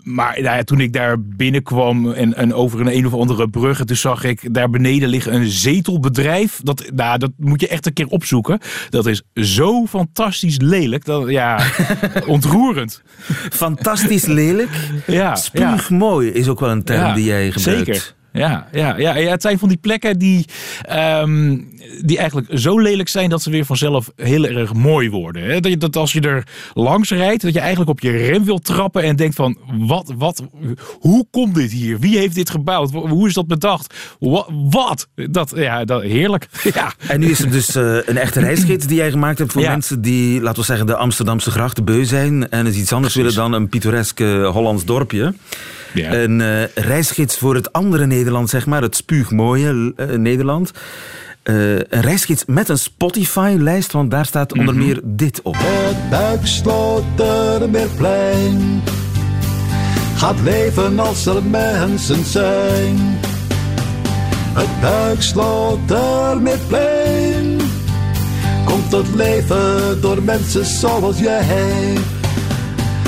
maar 0.03 0.41
nou 0.41 0.55
ja, 0.55 0.63
toen 0.63 0.79
ik 0.79 0.93
daar 0.93 1.21
binnenkwam 1.21 2.11
en, 2.11 2.35
en 2.35 2.53
over 2.53 2.79
een 2.79 2.95
een 2.95 3.05
of 3.05 3.13
andere 3.13 3.49
brug, 3.49 3.83
toen 3.83 3.95
zag 3.95 4.23
ik 4.23 4.53
daar 4.53 4.69
beneden 4.69 5.09
liggen 5.09 5.33
een 5.33 5.49
zetelbedrijf. 5.49 6.59
Dat, 6.63 6.91
nou, 6.95 7.17
dat 7.17 7.31
moet 7.37 7.61
je 7.61 7.67
echt 7.67 7.85
een 7.85 7.93
keer 7.93 8.07
opzoeken. 8.07 8.59
Dat 8.89 9.05
is 9.05 9.23
zo 9.33 9.85
fantastisch 9.85 10.59
lelijk. 10.59 11.05
Dat, 11.05 11.29
ja, 11.29 11.59
ontroerend. 12.27 13.01
Fantastisch 13.49 14.25
lelijk? 14.25 14.69
Ja. 15.07 15.35
Spuug 15.35 15.89
ja. 15.89 15.95
mooi 15.95 16.29
is 16.29 16.47
ook 16.47 16.59
wel 16.59 16.69
een 16.69 16.83
term 16.83 17.05
ja, 17.05 17.13
die 17.13 17.25
jij 17.25 17.51
gebruikt. 17.51 17.85
Zeker. 17.85 18.19
Ja, 18.33 18.67
ja, 18.71 18.97
ja, 18.97 19.15
ja, 19.15 19.31
het 19.31 19.41
zijn 19.41 19.59
van 19.59 19.69
die 19.69 19.77
plekken 19.77 20.19
die, 20.19 20.45
um, 20.91 21.69
die 22.01 22.17
eigenlijk 22.17 22.47
zo 22.59 22.79
lelijk 22.79 23.09
zijn 23.09 23.29
dat 23.29 23.41
ze 23.41 23.49
weer 23.49 23.65
vanzelf 23.65 24.11
heel 24.15 24.45
erg 24.45 24.73
mooi 24.73 25.09
worden. 25.09 25.43
Hè? 25.43 25.59
Dat, 25.59 25.71
je, 25.71 25.77
dat 25.77 25.95
als 25.95 26.13
je 26.13 26.21
er 26.21 26.47
langs 26.73 27.09
rijdt, 27.09 27.41
dat 27.41 27.53
je 27.53 27.59
eigenlijk 27.59 27.89
op 27.89 27.99
je 27.99 28.11
rem 28.11 28.45
wil 28.45 28.59
trappen 28.59 29.03
en 29.03 29.15
denkt 29.15 29.35
van, 29.35 29.57
wat, 29.77 30.13
wat, 30.17 30.43
hoe 30.99 31.25
komt 31.31 31.55
dit 31.55 31.71
hier? 31.71 31.99
Wie 31.99 32.17
heeft 32.17 32.35
dit 32.35 32.49
gebouwd? 32.49 32.91
Hoe 32.91 33.27
is 33.27 33.33
dat 33.33 33.47
bedacht? 33.47 33.95
Wat? 34.19 34.49
wat? 34.69 35.07
Dat, 35.15 35.53
ja, 35.55 35.85
dat, 35.85 36.01
heerlijk. 36.01 36.47
Ja. 36.73 36.93
En 37.07 37.19
nu 37.19 37.29
is 37.29 37.39
er 37.39 37.51
dus 37.51 37.75
uh, 37.75 37.97
een 38.05 38.17
echte 38.17 38.39
reisgids 38.39 38.87
die 38.87 38.97
jij 38.97 39.11
gemaakt 39.11 39.37
hebt 39.37 39.51
voor 39.51 39.61
ja. 39.61 39.71
mensen 39.71 40.01
die, 40.01 40.41
laten 40.41 40.59
we 40.59 40.65
zeggen, 40.65 40.85
de 40.85 40.95
Amsterdamse 40.95 41.51
grachten 41.51 41.85
beu 41.85 42.05
zijn 42.05 42.49
en 42.49 42.65
eens 42.65 42.75
iets 42.75 42.93
anders 42.93 43.13
Precies. 43.13 43.35
willen 43.35 43.51
dan 43.51 43.61
een 43.61 43.69
pittoresk 43.69 44.19
Hollands 44.19 44.85
dorpje. 44.85 45.33
Ja. 45.93 46.13
Een 46.13 46.39
uh, 46.39 46.63
reisgids 46.75 47.37
voor 47.37 47.55
het 47.55 47.73
andere 47.73 48.05
Nederland, 48.05 48.49
zeg 48.49 48.65
maar, 48.65 48.81
het 48.81 48.95
spuugmooie 48.95 49.93
uh, 49.97 50.15
Nederland. 50.15 50.71
Uh, 51.43 51.75
een 51.75 52.01
reisgids 52.01 52.45
met 52.45 52.69
een 52.69 52.77
Spotify-lijst, 52.77 53.91
want 53.91 54.11
daar 54.11 54.25
staat 54.25 54.51
onder 54.51 54.73
mm 54.73 54.79
-hmm. 54.79 54.87
meer 54.87 54.99
dit 55.03 55.41
op. 55.41 55.55
Het 55.57 56.09
Buikslotermeerplein 56.09 58.81
gaat 60.15 60.39
leven 60.39 60.99
als 60.99 61.25
er 61.25 61.43
mensen 61.43 62.25
zijn. 62.25 62.97
Het 64.53 64.81
Buikslotermeerplein 64.81 67.57
komt 68.65 68.89
tot 68.89 69.15
leven 69.15 70.01
door 70.01 70.23
mensen 70.23 70.65
zoals 70.65 71.19
jij. 71.19 71.97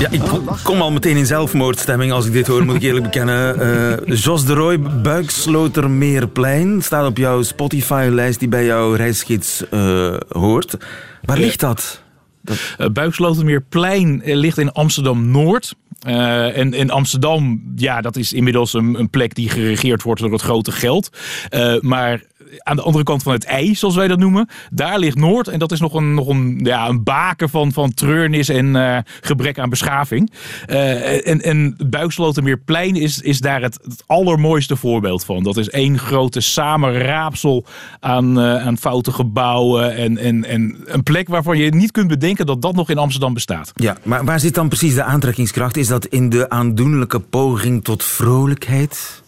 Ja, 0.04 0.10
ik 0.10 0.22
kom 0.62 0.80
al 0.80 0.90
meteen 0.90 1.16
in 1.16 1.26
zelfmoordstemming 1.26 2.12
als 2.12 2.26
ik 2.26 2.32
dit 2.32 2.46
hoor, 2.46 2.64
moet 2.64 2.74
ik 2.74 2.82
eerlijk 2.82 3.04
bekennen. 3.04 3.60
Uh, 4.08 4.16
Jos 4.16 4.44
de 4.44 4.52
Roy, 4.52 4.80
Buikslotermeerplein, 4.80 6.82
staat 6.82 7.06
op 7.06 7.16
jouw 7.16 7.42
Spotify-lijst 7.42 8.38
die 8.38 8.48
bij 8.48 8.64
jouw 8.64 8.92
reisgids 8.92 9.62
uh, 9.70 10.16
hoort. 10.28 10.76
Waar 11.22 11.38
ligt 11.38 11.60
dat? 11.60 12.02
dat... 12.42 12.56
Uh, 12.78 12.88
Buikslotermeerplein 12.88 14.22
ligt 14.24 14.58
in 14.58 14.72
Amsterdam-Noord. 14.72 15.74
Uh, 16.08 16.56
en, 16.56 16.74
en 16.74 16.90
Amsterdam, 16.90 17.62
ja, 17.76 18.00
dat 18.00 18.16
is 18.16 18.32
inmiddels 18.32 18.72
een, 18.72 18.98
een, 18.98 19.10
plek 19.10 19.34
die 19.34 19.48
geregeerd 19.48 20.02
wordt 20.02 20.20
door 20.20 20.32
het 20.32 20.42
grote 20.42 20.72
geld. 20.72 21.10
Uh, 21.50 21.80
maar 21.80 22.22
aan 22.58 22.76
de 22.76 22.82
andere 22.82 23.04
kant 23.04 23.22
van 23.22 23.32
het 23.32 23.44
ei, 23.44 23.74
zoals 23.74 23.94
wij 23.94 24.08
dat 24.08 24.18
noemen. 24.18 24.48
Daar 24.70 24.98
ligt 24.98 25.16
Noord. 25.16 25.48
En 25.48 25.58
dat 25.58 25.72
is 25.72 25.80
nog 25.80 25.94
een, 25.94 26.14
nog 26.14 26.28
een, 26.28 26.60
ja, 26.62 26.88
een 26.88 27.02
baken 27.02 27.48
van, 27.48 27.72
van 27.72 27.94
treurnis 27.94 28.48
en 28.48 28.66
uh, 28.66 28.98
gebrek 29.20 29.58
aan 29.58 29.70
beschaving. 29.70 30.32
Uh, 30.66 31.28
en, 31.28 31.42
en 31.42 31.76
Buikslotermeerplein 31.86 32.96
is, 32.96 33.20
is 33.20 33.40
daar 33.40 33.62
het, 33.62 33.78
allermooiste 34.06 34.76
voorbeeld 34.76 35.24
van. 35.24 35.42
Dat 35.42 35.56
is 35.56 35.68
één 35.70 35.98
grote 35.98 36.40
samenraapsel 36.40 37.64
aan, 38.00 38.38
uh, 38.38 38.66
aan 38.66 38.78
foute 38.78 39.12
gebouwen. 39.12 39.96
En, 39.96 40.18
en, 40.18 40.44
en 40.44 40.76
een 40.84 41.02
plek 41.02 41.28
waarvan 41.28 41.58
je 41.58 41.74
niet 41.74 41.90
kunt 41.90 42.08
bedenken 42.08 42.46
dat 42.46 42.62
dat 42.62 42.74
nog 42.74 42.90
in 42.90 42.98
Amsterdam 42.98 43.34
bestaat. 43.34 43.72
Ja, 43.74 43.96
maar 44.02 44.24
waar 44.24 44.40
zit 44.40 44.54
dan 44.54 44.68
precies 44.68 44.94
de 44.94 45.02
aantrekkingskracht? 45.02 45.76
Is 45.76 45.88
dat 45.88 46.06
in 46.06 46.28
de 46.28 46.48
aandoenlijke 46.48 47.20
poging 47.20 47.84
tot 47.84 48.04
vrolijkheid? 48.04 49.22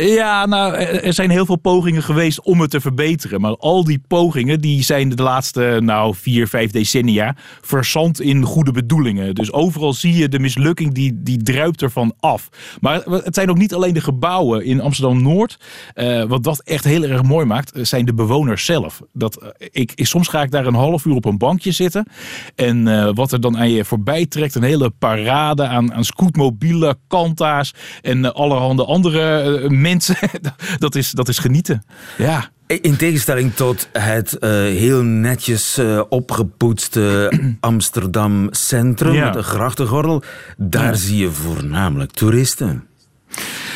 Ja, 0.00 0.46
nou, 0.46 0.74
er 0.76 1.12
zijn 1.12 1.30
heel 1.30 1.46
veel 1.46 1.56
pogingen 1.56 2.02
geweest 2.02 2.42
om 2.42 2.60
het 2.60 2.70
te 2.70 2.80
verbeteren. 2.80 3.40
Maar 3.40 3.56
al 3.56 3.84
die 3.84 4.02
pogingen 4.08 4.60
die 4.60 4.82
zijn 4.82 5.08
de 5.08 5.22
laatste 5.22 5.78
nou, 5.82 6.14
vier, 6.14 6.48
vijf 6.48 6.70
decennia 6.70 7.36
verzand 7.60 8.20
in 8.20 8.42
goede 8.42 8.72
bedoelingen. 8.72 9.34
Dus 9.34 9.52
overal 9.52 9.92
zie 9.92 10.14
je 10.16 10.28
de 10.28 10.38
mislukking, 10.38 10.94
die, 10.94 11.22
die 11.22 11.42
druipt 11.42 11.82
ervan 11.82 12.14
af. 12.20 12.48
Maar 12.80 13.02
het 13.06 13.34
zijn 13.34 13.50
ook 13.50 13.58
niet 13.58 13.74
alleen 13.74 13.94
de 13.94 14.00
gebouwen 14.00 14.64
in 14.64 14.80
Amsterdam-Noord. 14.80 15.58
Uh, 15.94 16.24
wat 16.24 16.44
dat 16.44 16.62
echt 16.62 16.84
heel 16.84 17.02
erg 17.02 17.22
mooi 17.22 17.46
maakt, 17.46 17.72
zijn 17.82 18.04
de 18.04 18.14
bewoners 18.14 18.64
zelf. 18.64 19.00
Dat, 19.12 19.42
uh, 19.42 19.48
ik, 19.70 19.92
soms 19.94 20.28
ga 20.28 20.42
ik 20.42 20.50
daar 20.50 20.66
een 20.66 20.74
half 20.74 21.04
uur 21.04 21.14
op 21.14 21.24
een 21.24 21.38
bankje 21.38 21.72
zitten. 21.72 22.06
En 22.54 23.14
wat 23.14 23.32
er 23.32 23.40
dan 23.40 23.58
aan 23.58 23.70
je 23.70 23.84
voorbij 23.84 24.26
trekt, 24.26 24.54
een 24.54 24.62
hele 24.62 24.90
parade 24.90 25.66
aan, 25.66 25.94
aan 25.94 26.04
scootmobielen, 26.04 26.98
kanta's 27.08 27.74
en 28.02 28.34
allerhande 28.34 28.84
andere 28.84 29.82
mensen, 29.84 30.16
dat 30.78 30.94
is, 30.94 31.10
dat 31.10 31.28
is 31.28 31.38
genieten. 31.38 31.84
Ja. 32.18 32.52
In 32.66 32.96
tegenstelling 32.96 33.54
tot 33.54 33.88
het 33.92 34.36
uh, 34.40 34.50
heel 34.50 35.02
netjes 35.02 35.78
uh, 35.78 36.02
opgepoetste 36.08 37.32
Amsterdam 37.60 38.48
Centrum, 38.50 39.12
ja. 39.12 39.30
de 39.30 39.42
grachtengordel, 39.42 40.22
daar 40.56 40.84
ja. 40.84 40.94
zie 40.94 41.18
je 41.18 41.30
voornamelijk 41.30 42.12
toeristen. 42.12 42.86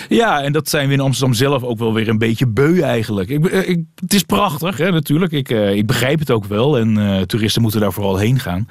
Ja, 0.08 0.42
en 0.42 0.52
dat 0.52 0.68
zijn 0.68 0.88
we 0.88 0.94
in 0.94 1.00
Amsterdam 1.00 1.34
zelf 1.34 1.62
ook 1.62 1.78
wel 1.78 1.94
weer 1.94 2.08
een 2.08 2.18
beetje 2.18 2.46
beu 2.46 2.80
eigenlijk. 2.80 3.28
Ik, 3.28 3.46
ik, 3.46 3.80
het 3.94 4.14
is 4.14 4.22
prachtig, 4.22 4.76
hè, 4.76 4.90
natuurlijk. 4.90 5.32
Ik, 5.32 5.50
uh, 5.50 5.74
ik 5.74 5.86
begrijp 5.86 6.18
het 6.18 6.30
ook 6.30 6.44
wel. 6.44 6.78
En 6.78 6.98
uh, 6.98 7.20
toeristen 7.20 7.62
moeten 7.62 7.80
daar 7.80 7.92
vooral 7.92 8.16
heen 8.16 8.40
gaan. 8.40 8.68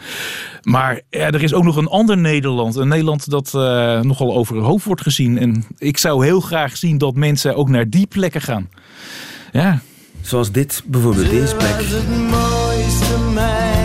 Maar 0.62 1.02
ja, 1.10 1.32
er 1.32 1.44
is 1.44 1.54
ook 1.54 1.64
nog 1.64 1.76
een 1.76 1.88
ander 1.88 2.18
Nederland. 2.18 2.76
Een 2.76 2.88
Nederland 2.88 3.30
dat 3.30 3.52
uh, 3.56 3.62
nogal 4.02 4.36
over 4.36 4.56
het 4.56 4.66
hoofd 4.66 4.86
wordt 4.86 5.02
gezien. 5.02 5.38
En 5.38 5.66
ik 5.78 5.98
zou 5.98 6.26
heel 6.26 6.40
graag 6.40 6.78
zien 6.78 6.98
dat 6.98 7.16
mensen 7.16 7.56
ook 7.56 7.70
naar 7.70 7.90
die 7.90 8.08
plekken 8.08 8.42
gaan. 8.42 8.70
Ja. 9.52 9.82
Zoals 10.22 10.52
dit, 10.52 10.84
bijvoorbeeld 10.86 11.30
deze 11.30 11.56
plek. 11.56 11.76
het 11.78 12.10
mooiste 12.30 13.18
meisje 13.34 13.77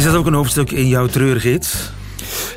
Is 0.00 0.06
dat 0.06 0.14
ook 0.14 0.26
een 0.26 0.34
hoofdstuk 0.34 0.70
in 0.70 0.88
jouw 0.88 1.06
treurgids? 1.06 1.90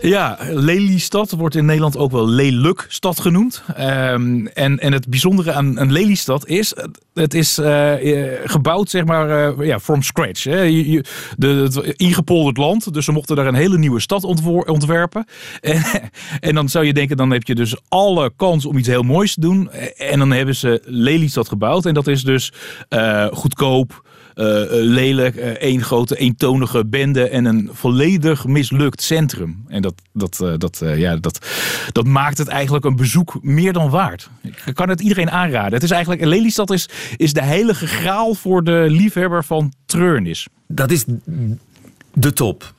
Ja, 0.01 0.37
Lelystad 0.49 1.31
wordt 1.31 1.55
in 1.55 1.65
Nederland 1.65 1.97
ook 1.97 2.11
wel 2.11 2.27
Lelukstad 2.27 3.19
genoemd. 3.19 3.63
Um, 3.79 4.47
en, 4.47 4.79
en 4.79 4.93
het 4.93 5.09
bijzondere 5.09 5.53
aan, 5.53 5.79
aan 5.79 5.91
Lelystad 5.91 6.47
is, 6.47 6.75
het 7.13 7.33
is 7.33 7.59
uh, 7.59 7.93
gebouwd 8.43 8.89
zeg 8.89 9.05
maar 9.05 9.65
ja, 9.65 9.79
from 9.79 10.01
scratch. 10.01 10.43
Hè. 10.43 10.61
Je, 10.61 11.03
de, 11.37 11.93
ingepolderd 11.95 12.57
land, 12.57 12.93
dus 12.93 13.05
ze 13.05 13.11
mochten 13.11 13.35
daar 13.35 13.47
een 13.47 13.53
hele 13.53 13.77
nieuwe 13.77 13.99
stad 13.99 14.23
ontwerpen. 14.65 15.25
En, 15.61 15.83
en 16.39 16.55
dan 16.55 16.69
zou 16.69 16.85
je 16.85 16.93
denken, 16.93 17.17
dan 17.17 17.31
heb 17.31 17.43
je 17.43 17.55
dus 17.55 17.75
alle 17.89 18.31
kans 18.35 18.65
om 18.65 18.77
iets 18.77 18.87
heel 18.87 19.03
moois 19.03 19.33
te 19.33 19.39
doen. 19.39 19.71
En 19.97 20.19
dan 20.19 20.31
hebben 20.31 20.55
ze 20.55 20.81
Lelystad 20.85 21.47
gebouwd 21.47 21.85
en 21.85 21.93
dat 21.93 22.07
is 22.07 22.23
dus 22.23 22.51
goedkoop, 23.31 23.91
eh, 23.91 23.97
eh, 23.97 24.12
lelijk, 24.33 25.35
eh, 25.35 25.49
één 25.49 25.83
grote 25.83 26.17
eentonige 26.17 26.85
bende 26.85 27.29
en 27.29 27.45
een 27.45 27.69
volledig 27.71 28.45
mislukt 28.45 29.01
centrum. 29.01 29.63
En 29.67 29.81
dat, 29.81 29.93
dat, 30.13 30.39
eh, 30.41 30.53
dat, 30.57 30.81
eh, 30.81 30.97
ja, 30.97 31.15
dat, 31.15 31.47
dat 31.91 32.05
maakt 32.05 32.37
het 32.37 32.47
eigenlijk 32.47 32.85
een 32.85 32.95
bezoek 32.95 33.37
meer 33.41 33.73
dan 33.73 33.89
waard. 33.89 34.29
Ik 34.65 34.73
kan 34.73 34.89
het 34.89 35.01
iedereen 35.01 35.31
aanraden. 35.31 35.73
Het 35.73 35.83
is 35.83 35.91
eigenlijk, 35.91 36.25
Lelystad 36.25 36.71
is, 36.71 36.89
is 37.17 37.33
de 37.33 37.43
heilige 37.43 37.87
graal 37.87 38.33
voor 38.33 38.63
de 38.63 38.85
liefhebber 38.89 39.43
van 39.43 39.73
treurnis. 39.85 40.47
Dat 40.67 40.91
is 40.91 41.05
de 42.13 42.33
top. 42.33 42.73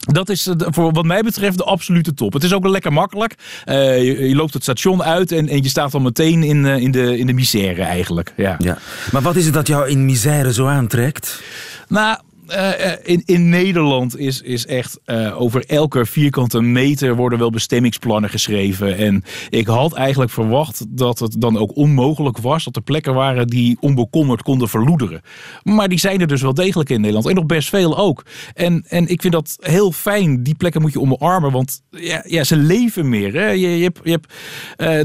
Dat 0.00 0.28
is 0.28 0.46
eh, 0.46 0.54
voor 0.58 0.92
wat 0.92 1.04
mij 1.04 1.22
betreft 1.22 1.56
de 1.56 1.64
absolute 1.64 2.14
top. 2.14 2.32
Het 2.32 2.42
is 2.42 2.52
ook 2.52 2.66
lekker 2.66 2.92
makkelijk. 2.92 3.34
Eh, 3.64 4.02
je, 4.04 4.28
je 4.28 4.34
loopt 4.34 4.54
het 4.54 4.62
station 4.62 5.02
uit 5.02 5.32
en, 5.32 5.48
en 5.48 5.62
je 5.62 5.68
staat 5.68 5.92
dan 5.92 6.02
meteen 6.02 6.42
in, 6.42 6.66
eh, 6.66 6.76
in, 6.76 6.90
de, 6.90 7.18
in 7.18 7.26
de 7.26 7.32
misère 7.32 7.82
eigenlijk. 7.82 8.32
Ja. 8.36 8.54
Ja. 8.58 8.78
Maar 9.12 9.22
wat 9.22 9.36
is 9.36 9.44
het 9.44 9.54
dat 9.54 9.66
jou 9.66 9.88
in 9.88 10.04
misère 10.04 10.52
zo 10.52 10.66
aantrekt? 10.66 11.42
Nou, 11.88 12.18
eh, 12.50 12.92
eh, 12.92 12.98
in, 13.02 13.22
in 13.24 13.48
Nederland 13.48 14.18
is, 14.18 14.40
is 14.40 14.66
echt 14.66 15.00
eh, 15.04 15.40
over 15.40 15.64
elke 15.66 16.06
vierkante 16.06 16.60
meter 16.60 17.16
worden 17.16 17.38
wel 17.38 17.50
bestemmingsplannen 17.50 18.30
geschreven. 18.30 18.96
En 18.96 19.24
ik 19.50 19.66
had 19.66 19.92
eigenlijk 19.92 20.30
verwacht 20.30 20.84
dat 20.88 21.18
het 21.18 21.34
dan 21.38 21.58
ook 21.58 21.76
onmogelijk 21.76 22.38
was 22.38 22.64
dat 22.64 22.76
er 22.76 22.82
plekken 22.82 23.14
waren 23.14 23.46
die 23.46 23.76
onbekommerd 23.80 24.42
konden 24.42 24.68
verloederen. 24.68 25.20
Maar 25.62 25.88
die 25.88 25.98
zijn 25.98 26.20
er 26.20 26.26
dus 26.26 26.42
wel 26.42 26.54
degelijk 26.54 26.90
in 26.90 27.00
Nederland. 27.00 27.26
En 27.26 27.34
nog 27.34 27.46
best 27.46 27.68
veel 27.68 27.98
ook. 27.98 28.24
En, 28.54 28.84
en 28.88 29.08
ik 29.08 29.20
vind 29.20 29.32
dat 29.32 29.56
heel 29.60 29.92
fijn. 29.92 30.42
Die 30.42 30.54
plekken 30.54 30.80
moet 30.80 30.92
je 30.92 31.00
omarmen, 31.00 31.52
want 31.52 31.82
ja, 31.90 32.22
ja, 32.26 32.44
ze 32.44 32.56
leven 32.56 33.08
meer. 33.08 33.32
Hè? 33.34 33.48
Je, 33.48 33.76
je 33.78 33.82
hebt, 33.82 34.00
je 34.02 34.10
hebt 34.10 34.32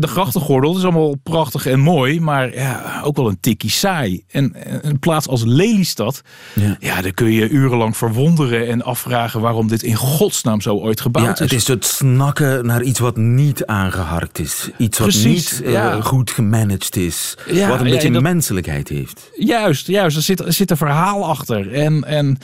de 0.02 0.08
grachtengordel, 0.08 0.70
dat 0.72 0.80
is 0.80 0.86
allemaal 0.88 1.16
prachtig 1.24 1.66
en 1.66 1.80
mooi, 1.80 2.20
maar 2.20 2.54
ja, 2.54 3.02
ook 3.04 3.16
wel 3.16 3.28
een 3.28 3.40
tikkie 3.40 3.70
saai. 3.70 4.24
En, 4.28 4.54
en 4.54 4.88
een 4.88 5.00
plaats 5.00 5.28
als 5.28 5.44
Lelystad, 5.46 6.22
Ja. 6.54 6.78
ja, 6.80 7.02
daar 7.02 7.14
kun 7.14 7.32
je 7.32 7.35
urenlang 7.44 7.98
verwonderen 7.98 8.68
en 8.68 8.82
afvragen 8.84 9.42
waarom 9.42 9.68
dit 9.68 9.84
in 9.84 9.96
godsnaam 9.96 10.62
zo 10.62 10.76
ooit 10.76 11.02
gebouwd 11.02 11.26
Ja, 11.26 11.32
is. 11.34 11.40
het 11.40 11.52
is 11.52 11.68
het 11.68 11.86
snakken 11.86 12.66
naar 12.66 12.82
iets 12.84 13.00
wat 13.00 13.18
niet 13.18 13.66
aangeharkt 13.66 14.40
is. 14.40 14.70
Iets 14.78 14.98
wat 15.00 15.08
Precies, 15.08 15.52
niet 15.60 15.62
eh, 15.74 16.04
goed 16.06 16.32
gemanaged 16.32 16.96
is. 16.96 17.38
Ja, 17.52 17.68
wat 17.68 17.80
een 17.80 17.90
beetje 17.90 18.12
dat- 18.12 18.22
menselijkheid 18.22 18.90
heeft. 18.90 19.30
Juist, 19.36 19.88
juist. 19.88 20.18
Er 20.18 20.24
zit, 20.24 20.40
er 20.40 20.54
zit 20.54 20.72
een 20.72 20.78
verhaal 20.78 21.26
achter. 21.26 21.74
En, 21.74 22.04
en 22.04 22.38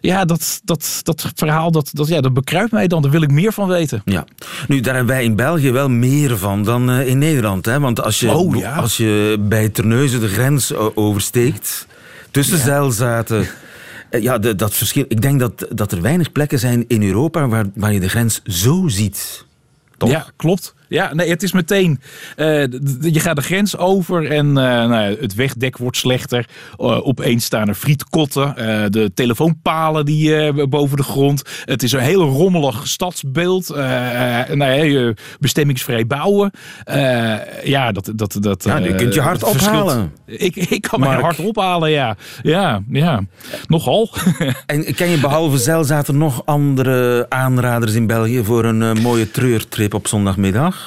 ja, 0.00 0.24
dat, 0.24 0.60
dat, 0.64 1.00
dat 1.02 1.32
verhaal, 1.34 1.70
dat, 1.70 1.90
dat, 1.92 2.08
ja, 2.08 2.20
dat 2.20 2.34
bekruipt 2.34 2.72
mij 2.72 2.86
dan. 2.86 3.02
Daar 3.02 3.10
wil 3.10 3.22
ik 3.22 3.30
meer 3.30 3.52
van 3.52 3.68
weten. 3.68 4.02
Ja. 4.04 4.24
Nu, 4.68 4.80
daar 4.80 4.94
hebben 4.94 5.14
wij 5.14 5.24
in 5.24 5.36
België 5.36 5.70
wel 5.72 5.88
meer 5.88 6.38
van 6.38 6.62
dan 6.64 6.90
eh, 6.90 7.06
in 7.08 7.18
Nederland. 7.18 7.66
Hè? 7.66 7.80
Want 7.80 8.02
als 8.02 8.20
je, 8.20 8.30
Oh, 8.30 8.76
als 8.78 8.96
je 8.96 9.36
bij 9.40 9.68
Terneuzen 9.68 10.20
de 10.20 10.28
grens 10.28 10.72
oversteekt, 10.94 11.86
tussen 12.30 12.58
zeilzaten... 12.58 13.46
eh, 14.14 14.22
Ja, 14.22 14.38
dat 14.38 14.74
verschil. 14.74 15.04
Ik 15.08 15.22
denk 15.22 15.40
dat, 15.40 15.66
dat 15.70 15.92
er 15.92 16.02
weinig 16.02 16.32
plekken 16.32 16.58
zijn 16.58 16.84
in 16.88 17.02
Europa 17.02 17.48
waar, 17.48 17.66
waar 17.74 17.92
je 17.92 18.00
de 18.00 18.08
grens 18.08 18.40
zo 18.44 18.88
ziet. 18.88 19.44
Toch? 19.96 20.10
Ja, 20.10 20.26
klopt. 20.36 20.74
Ja, 20.88 21.14
nee, 21.14 21.28
het 21.28 21.42
is 21.42 21.52
meteen. 21.52 22.00
eh, 22.36 22.62
je 23.00 23.20
gaat 23.20 23.36
de 23.36 23.42
grens 23.42 23.76
over 23.76 24.30
en 24.30 24.46
eh, 24.46 24.54
nou, 24.54 24.92
ja, 25.10 25.16
het 25.20 25.34
wegdek 25.34 25.78
wordt 25.78 25.96
slechter. 25.96 26.46
Uh, 26.80 27.06
opeens 27.06 27.44
staan 27.44 27.68
er 27.68 27.74
frietkotten. 27.74 28.56
eh, 28.56 28.84
de 28.88 29.10
telefoonpalen 29.14 30.04
die 30.04 30.36
eh, 30.36 30.64
boven 30.68 30.96
de 30.96 31.02
grond. 31.02 31.42
Het 31.64 31.82
is 31.82 31.92
een 31.92 32.00
heel 32.00 32.22
rommelig 32.22 32.86
stadsbeeld. 32.88 33.70
eh, 33.70 34.40
eh, 34.40 34.48
nou 34.56 35.14
bestemmingsvrij 35.40 36.06
bouwen. 36.06 36.50
Eh, 36.84 37.34
ja, 37.64 37.92
dat. 37.92 38.12
dat, 38.14 38.36
dat 38.40 38.64
Ja, 38.64 38.76
je 38.76 38.88
eh, 38.90 38.96
kunt 38.96 39.14
je 39.14 39.20
hart 39.20 39.42
ophalen. 39.42 40.12
Ik, 40.26 40.56
ik 40.56 40.82
kan 40.82 41.00
mijn 41.00 41.20
hart 41.20 41.38
ophalen, 41.38 41.90
ja. 41.90 42.16
Ja, 42.42 42.82
ja. 42.90 43.20
Nogal. 43.66 44.10
En 44.66 44.94
ken 44.94 45.08
je 45.08 45.18
behalve 45.20 45.58
zeilzaten 45.58 46.16
nog 46.18 46.42
andere 46.44 47.26
aanraders 47.28 47.94
in 47.94 48.06
België 48.06 48.44
voor 48.44 48.64
een 48.64 48.82
eh, 48.82 49.02
mooie 49.02 49.30
treurtrip 49.30 49.94
op 49.94 50.06
zondagmiddag? 50.06 50.83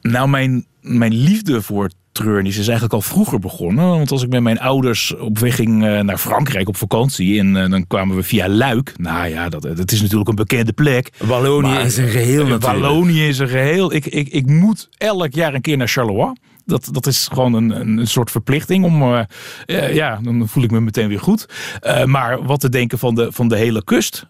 Nou, 0.00 0.28
mijn, 0.28 0.66
mijn 0.80 1.14
liefde 1.14 1.62
voor 1.62 1.90
treurnis 2.12 2.56
is 2.56 2.64
eigenlijk 2.64 2.92
al 2.92 3.00
vroeger 3.00 3.38
begonnen. 3.38 3.88
Want 3.88 4.10
als 4.10 4.22
ik 4.22 4.28
met 4.28 4.42
mijn 4.42 4.60
ouders 4.60 5.16
op 5.16 5.38
weg 5.38 5.54
ging 5.54 5.86
eh, 5.86 6.00
naar 6.00 6.18
Frankrijk 6.18 6.68
op 6.68 6.76
vakantie... 6.76 7.38
en 7.38 7.56
eh, 7.56 7.70
dan 7.70 7.86
kwamen 7.86 8.16
we 8.16 8.22
via 8.22 8.48
Luik. 8.48 8.92
Nou 8.96 9.28
ja, 9.28 9.48
dat, 9.48 9.62
dat 9.62 9.92
is 9.92 10.00
natuurlijk 10.00 10.28
een 10.28 10.34
bekende 10.34 10.72
plek. 10.72 11.10
Wallonië 11.18 11.78
is 11.78 11.96
een 11.96 12.08
geheel 12.08 12.46
natuurlijk. 12.46 12.82
Wallonië 12.82 13.28
is 13.28 13.38
een 13.38 13.48
geheel. 13.48 13.92
Ik, 13.92 14.06
ik, 14.06 14.28
ik 14.28 14.46
moet 14.46 14.88
elk 14.98 15.34
jaar 15.34 15.54
een 15.54 15.60
keer 15.60 15.76
naar 15.76 15.88
Charleroi. 15.88 16.32
Dat, 16.70 16.88
dat 16.92 17.06
is 17.06 17.28
gewoon 17.32 17.54
een, 17.54 17.98
een 17.98 18.06
soort 18.06 18.30
verplichting 18.30 18.84
om. 18.84 19.02
eh, 19.02 19.22
eh, 19.66 19.94
ja, 19.94 20.18
dan 20.22 20.48
voel 20.48 20.62
ik 20.62 20.70
me 20.70 20.80
meteen 20.80 21.08
weer 21.08 21.20
goed. 21.20 21.46
Eh, 21.80 22.04
maar 22.04 22.44
wat 22.44 22.60
te 22.60 22.68
denken 22.68 22.98
van 22.98 23.14
de, 23.14 23.32
van 23.32 23.48
de 23.48 23.56
hele 23.56 23.84
kust. 23.84 24.26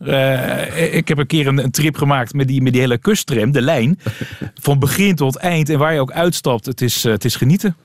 Ik 0.92 1.08
heb 1.08 1.18
een 1.18 1.26
keer 1.26 1.46
een, 1.46 1.64
een 1.64 1.70
trip 1.70 1.96
gemaakt 1.96 2.34
met 2.34 2.48
die, 2.48 2.62
met 2.62 2.72
die 2.72 2.80
hele 2.80 2.98
kusttram, 2.98 3.52
de 3.52 3.62
lijn. 3.62 3.98
Van 4.60 4.78
begin 4.78 5.14
tot 5.14 5.36
eind. 5.36 5.68
En 5.68 5.78
waar 5.78 5.92
je 5.94 6.00
ook 6.00 6.12
uitstapt, 6.12 6.66
het 6.66 6.80
is, 6.80 7.02
het 7.02 7.24
is 7.24 7.36
genieten. 7.36 7.76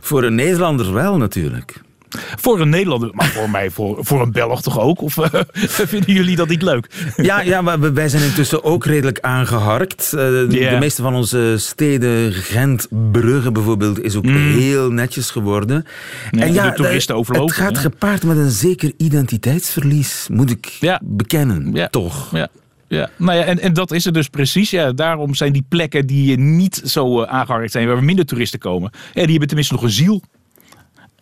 Voor 0.00 0.24
een 0.24 0.34
Nederlander 0.34 0.92
wel 0.92 1.16
natuurlijk. 1.16 1.80
Voor 2.18 2.60
een 2.60 2.68
Nederlander, 2.68 3.10
maar 3.12 3.26
voor 3.26 3.50
mij, 3.50 3.70
voor, 3.70 3.98
voor 4.00 4.20
een 4.20 4.32
Belg 4.32 4.62
toch 4.62 4.80
ook? 4.80 5.02
Of 5.02 5.18
eh, 5.18 5.40
vinden 5.92 6.12
jullie 6.12 6.36
dat 6.36 6.48
niet 6.48 6.62
leuk? 6.62 7.12
Ja, 7.16 7.40
ja 7.40 7.62
maar 7.62 7.92
wij 7.94 8.08
zijn 8.08 8.22
intussen 8.22 8.64
ook 8.64 8.84
redelijk 8.84 9.20
aangeharkt. 9.20 10.12
Eh, 10.12 10.18
de, 10.18 10.76
meeste 10.80 11.02
van 11.02 11.14
onze 11.14 11.54
steden, 11.56 12.32
Gent, 12.32 12.88
Brugge 13.12 13.52
bijvoorbeeld, 13.52 14.02
is 14.02 14.16
ook 14.16 14.26
heel 14.26 14.90
netjes 14.90 15.30
geworden. 15.30 15.86
Mm. 16.30 16.42
Ja, 16.42 16.70
de 16.70 16.76
toeristen 16.76 17.16
overlopen, 17.16 17.54
Het 17.54 17.64
gaat 17.64 17.78
gepaard 17.78 18.22
met 18.22 18.36
een 18.36 18.50
zeker 18.50 18.92
identiteitsverlies, 18.96 20.26
moet 20.30 20.50
ik 20.50 20.78
bekennen. 21.00 21.70
Ja. 21.72 21.88
Toch? 21.88 22.28
Ja. 22.32 22.48
Ja, 22.90 23.10
nou 23.16 23.38
ja, 23.38 23.44
en, 23.44 23.60
en 23.60 23.72
dat 23.72 23.92
is 23.92 24.04
het 24.04 24.14
dus 24.14 24.28
precies. 24.28 24.70
Ja, 24.70 24.92
daarom 24.92 25.34
zijn 25.34 25.52
die 25.52 25.64
plekken 25.68 26.06
die 26.06 26.38
niet 26.38 26.82
zo 26.84 27.22
eh, 27.22 27.32
aangeharkt 27.32 27.72
zijn, 27.72 27.86
waar 27.86 28.04
minder 28.04 28.26
toeristen 28.26 28.58
komen, 28.58 28.90
ja, 28.92 29.20
die 29.20 29.30
hebben 29.30 29.46
tenminste 29.46 29.74
nog 29.74 29.82
een 29.82 29.90
ziel. 29.90 30.22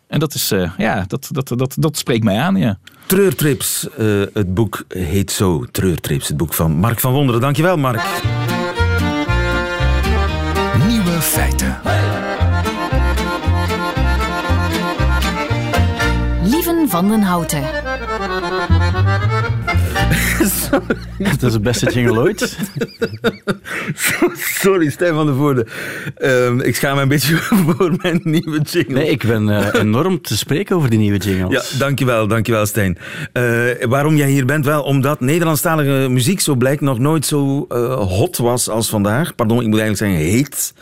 En 0.09 0.19
dat 0.19 0.35
is, 0.35 0.51
eh, 0.51 0.71
ja, 0.77 1.05
dat, 1.07 1.29
dat, 1.31 1.53
dat, 1.57 1.75
dat 1.79 1.97
spreekt 1.97 2.25
mij 2.25 2.39
aan, 2.39 2.57
ja. 2.57 2.79
Treurtrips, 3.07 3.89
eh, 3.91 4.07
het 4.33 4.55
boek 4.55 4.85
heet 4.89 5.31
zo. 5.31 5.65
Treurtrips, 5.71 6.29
het 6.29 6.37
boek 6.37 6.55
van 6.55 6.73
Mark 6.73 7.01
van 7.01 7.13
Wonderen. 7.13 7.41
Dankjewel, 7.41 7.77
Mark. 7.77 8.03
Nieuwe 10.87 11.21
feiten. 11.21 11.79
Lieven 16.43 16.89
van 16.89 17.09
den 17.09 17.23
Houten. 17.23 17.63
Dat 21.41 21.43
is 21.43 21.53
de 21.53 21.61
beste 21.61 21.93
jingle 21.93 22.21
ooit. 22.21 22.57
Sorry, 24.61 24.91
Stijn 24.91 25.15
van 25.15 25.27
der 25.27 25.35
Voorde. 25.35 25.67
Ehm, 26.17 26.61
ik 26.61 26.77
schaam 26.77 26.97
me 26.97 27.03
een 27.03 27.09
beetje 27.09 27.37
voor 27.67 27.97
mijn 28.03 28.21
nieuwe 28.25 28.61
jingle. 28.61 28.95
Nee, 28.95 29.11
ik 29.11 29.25
ben 29.27 29.49
eh, 29.49 29.81
enorm 29.81 30.21
te 30.23 30.37
spreken 30.37 30.77
over 30.77 30.91
die 30.91 30.99
nieuwe 30.99 31.19
jingles. 31.19 31.71
Ja, 31.71 31.79
dankjewel, 31.79 32.27
dankjewel 32.27 32.67
Stijn. 32.67 32.99
Eh, 33.33 33.43
waarom 33.89 34.17
jij 34.17 34.31
hier 34.31 34.47
bent? 34.47 34.65
Wel, 34.65 34.83
omdat 34.83 35.21
Nederlandstalige 35.21 36.09
muziek 36.09 36.41
zo 36.41 36.55
blijkt 36.55 36.81
nog 36.81 36.99
nooit 36.99 37.27
zo 37.27 37.67
eh, 37.69 37.95
hot 37.95 38.37
was 38.37 38.69
als 38.69 38.89
vandaag. 38.89 39.35
Pardon, 39.35 39.61
ik 39.61 39.67
moet 39.67 39.81
eigenlijk 39.81 40.13
zeggen 40.13 40.33
heet. 40.33 40.75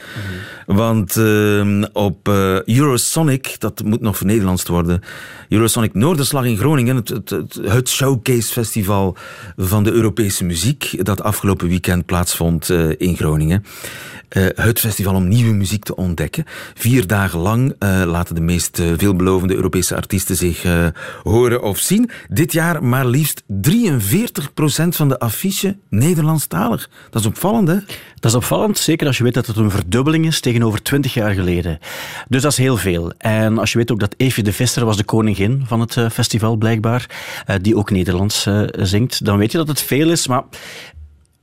Want 0.66 1.16
ehm, 1.16 1.85
op 1.92 2.29
eh, 2.29 2.62
Eurosonic, 2.62 3.57
dat 3.59 3.85
moet 3.85 4.00
nog 4.00 4.16
vernederlandst 4.16 4.68
worden, 4.68 5.00
Eurosonic 5.48 5.94
Noorderslag 5.94 6.44
in 6.44 6.57
Groningen, 6.57 6.96
het, 6.96 7.09
het, 7.09 7.59
het, 7.62 7.88
showcase 7.88 8.52
festival 8.52 9.16
van 9.57 9.85
de 9.85 9.90
Europese 9.90 10.44
muziek, 10.44 11.05
dat 11.05 11.22
afgelopen 11.22 11.68
weekend 11.68 12.07
plaatsvond 12.07 12.70
eh, 12.70 12.88
in 12.98 13.16
Groningen. 13.16 13.64
Eh, 14.29 14.46
het 14.55 14.81
festival 14.81 15.14
om 15.14 15.29
nieuwe 15.29 15.55
muziek 15.55 15.85
te 15.85 15.96
ontdekken. 15.96 16.44
Vier 16.74 17.07
dagen 17.07 17.38
lang 17.38 17.74
laten 18.05 18.35
de 18.35 18.40
meest 18.40 18.83
veelbelovende 18.96 19.55
Europese 19.55 19.96
artiesten 19.96 20.37
zich 20.37 20.64
horen 21.22 21.62
of 21.62 21.79
zien. 21.79 22.11
Dit 22.29 22.52
jaar 22.52 22.85
maar 22.85 23.07
liefst 23.07 23.42
43% 23.46 23.46
van 24.88 25.09
de 25.09 25.18
affiche 25.18 25.76
Nederlandstalig. 25.90 26.90
Dat 27.11 27.20
is 27.20 27.26
opvallend, 27.26 27.68
hè? 27.68 27.79
Dat 28.20 28.31
is 28.31 28.35
opvallend, 28.35 28.79
zeker 28.79 29.07
als 29.07 29.16
je 29.16 29.22
weet 29.22 29.35
dat 29.35 29.46
het 29.46 29.57
een 29.57 29.70
verdubbeling 29.70 30.26
is 30.26 30.37
tegenover 30.57 30.83
20 30.83 31.14
jaar 31.14 31.35
geleden. 31.35 31.79
Dus 32.29 32.42
dat 32.42 32.53
is 32.53 32.59
heel 32.59 32.77
veel. 32.77 33.12
En 33.19 33.59
als 33.59 33.73
je 33.73 33.79
weet 33.79 33.90
ook 33.90 34.01
dat 34.01 34.14
Eefje 34.16 34.42
de 34.42 34.53
Visser 34.53 34.85
was 34.85 34.97
de 34.97 35.05
koningin 35.05 35.62
van 35.66 35.81
het 35.81 35.97
eh, 35.97 36.11
festival, 36.11 36.57
blijkbaar, 36.57 37.07
eh, 37.47 37.57
die 37.61 37.77
ook 37.77 37.90
Nederlands 37.90 38.47
eh, 38.47 38.62
zingt, 38.73 39.25
dan 39.25 39.38
weet 39.38 39.53
je 39.53 39.59
dat 39.59 39.69
het 39.69 39.83
veel 39.83 40.11
is. 40.11 40.27
Maar 40.27 40.42